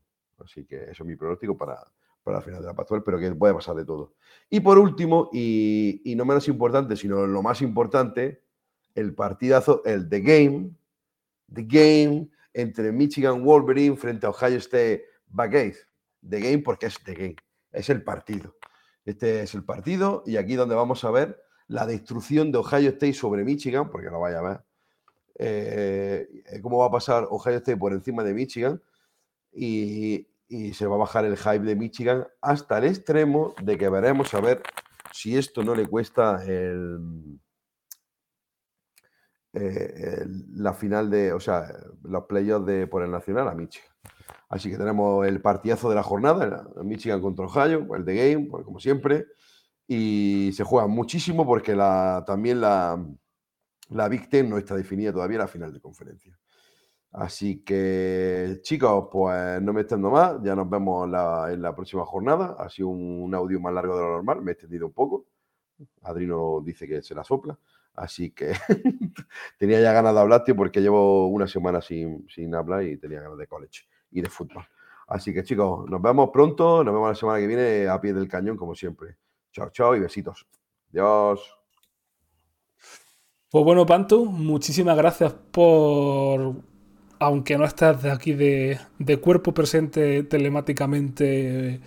[0.43, 1.77] Así que eso es mi pronóstico para,
[2.23, 4.13] para la final de la Pac-12, pero que puede pasar de todo.
[4.51, 8.43] Y por último, y, y no menos importante, sino lo más importante,
[8.93, 10.69] el partidazo, el The Game,
[11.51, 15.87] The Game entre Michigan Wolverine frente a Ohio State Buckeyes.
[16.27, 17.35] The Game porque es The Game,
[17.71, 18.55] es el partido.
[19.03, 23.13] Este es el partido y aquí donde vamos a ver la destrucción de Ohio State
[23.13, 24.61] sobre Michigan, porque lo vaya a ver,
[25.37, 28.81] eh, cómo va a pasar Ohio State por encima de Michigan
[29.51, 33.89] y, y se va a bajar el hype de Michigan hasta el extremo de que
[33.89, 34.63] veremos a ver
[35.11, 37.39] si esto no le cuesta el,
[39.55, 41.65] eh, la final de, o sea,
[42.03, 43.89] los playoffs de por el nacional a Michigan.
[44.49, 48.63] Así que tenemos el partidazo de la jornada, Michigan contra Ohio, el de Game, pues,
[48.63, 49.25] como siempre,
[49.87, 53.03] y se juega muchísimo porque la, también la,
[53.89, 56.37] la Big Ten no está definida todavía la final de conferencia.
[57.11, 60.35] Así que, chicos, pues no me extendo más.
[60.43, 62.57] Ya nos vemos la- en la próxima jornada.
[62.59, 64.41] Ha sido un, un audio más largo de lo normal.
[64.41, 65.25] Me he extendido un poco.
[66.01, 67.57] Adrino dice que se la sopla.
[67.95, 68.53] Así que
[69.57, 73.21] tenía ya ganas de hablar, tío, porque llevo una semana sin, sin hablar y tenía
[73.21, 74.65] ganas de college y de fútbol.
[75.07, 76.83] Así que, chicos, nos vemos pronto.
[76.83, 79.17] Nos vemos la semana que viene a pie del cañón, como siempre.
[79.51, 80.45] Chao, chao y besitos.
[80.91, 81.41] Adiós.
[83.49, 86.55] Pues bueno, Pantu, muchísimas gracias por,
[87.19, 91.79] aunque no estás de aquí de, de cuerpo presente telemáticamente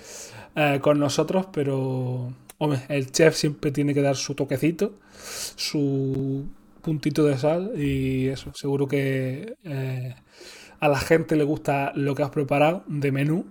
[0.55, 4.99] eh, con nosotros, pero, hombre, el chef siempre tiene que dar su toquecito,
[5.57, 6.47] su
[6.83, 10.15] puntito de sal y eso, seguro que eh,
[10.81, 13.47] a la gente le gusta lo que has preparado de menú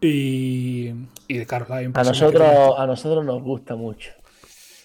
[0.00, 0.92] y,
[1.28, 4.10] y claro, la A nosotros, a nosotros nos gusta mucho.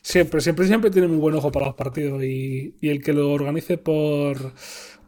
[0.02, 3.32] Siempre, siempre, siempre tiene muy buen ojo para los partidos y, y el que lo
[3.32, 4.54] organice por,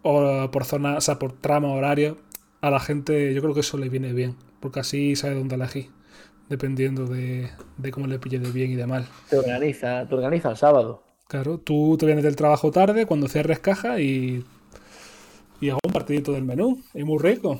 [0.01, 2.17] o por zona, o sea, por trama horario,
[2.61, 5.89] a la gente yo creo que eso le viene bien, porque así sabe dónde elegir,
[6.49, 9.05] dependiendo de, de cómo le pille de bien y de mal.
[9.29, 11.03] Te organiza, te organiza el sábado.
[11.27, 14.45] Claro, tú te vienes del trabajo tarde, cuando cierres caja y,
[15.59, 17.59] y hago un partidito del menú, es muy rico.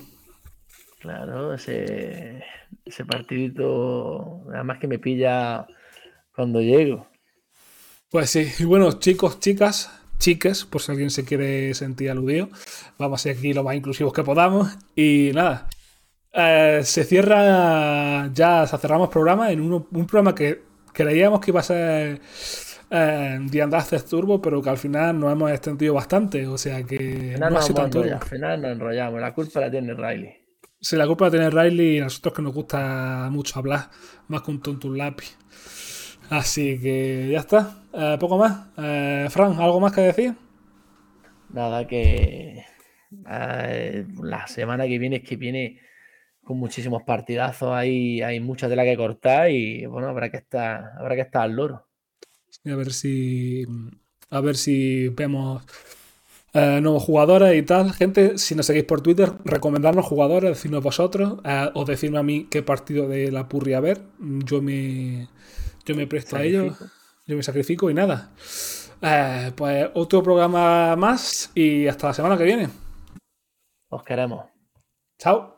[1.00, 2.44] Claro, ese,
[2.86, 5.68] ese partidito, además que me pilla
[6.36, 7.08] cuando llego.
[8.10, 12.50] Pues sí, y bueno, chicos, chicas, chiques, por si alguien se quiere sentir aludido,
[12.98, 14.70] vamos a ser aquí lo más inclusivos que podamos.
[14.96, 15.68] Y nada,
[16.34, 20.62] eh, se cierra ya, cerramos programa en uno- un programa que
[20.94, 22.22] creíamos que iba a ser
[22.90, 26.98] eh, The Andaces Turbo, pero que al final nos hemos extendido bastante, o sea que
[27.34, 28.04] final no ha sido tan vamos a turbo.
[28.04, 29.22] enrollar, al final nos enrollamos.
[29.22, 30.36] La culpa la tiene Riley.
[30.80, 33.90] Se la culpa la tiene Riley y a nosotros que nos gusta mucho hablar,
[34.28, 35.38] más con tonto un lápiz.
[36.30, 37.84] Así que ya está.
[37.94, 38.68] Eh, poco más.
[38.78, 40.36] Eh, Fran, ¿algo más que decir?
[41.50, 42.64] Nada que
[43.30, 45.80] eh, la semana que viene es que viene
[46.48, 51.16] con muchísimos partidazos, hay, hay mucha tela que cortar y bueno, habrá que estar, habrá
[51.16, 51.86] que estar al loro.
[52.64, 53.66] Y a ver si.
[54.30, 55.64] A ver si vemos
[56.54, 57.92] eh, nuevos jugadores y tal.
[57.92, 62.48] Gente, si nos seguís por Twitter, recomendarnos jugadores, decirnos vosotros, eh, o decirme a mí
[62.50, 64.02] qué partido de la Purri a ver.
[64.20, 65.28] Yo me.
[65.86, 66.74] Yo me presto a ello.
[67.26, 68.32] Yo me sacrifico y nada.
[69.02, 72.70] Eh, pues otro programa más y hasta la semana que viene.
[73.90, 74.46] Os queremos.
[75.20, 75.57] Chao.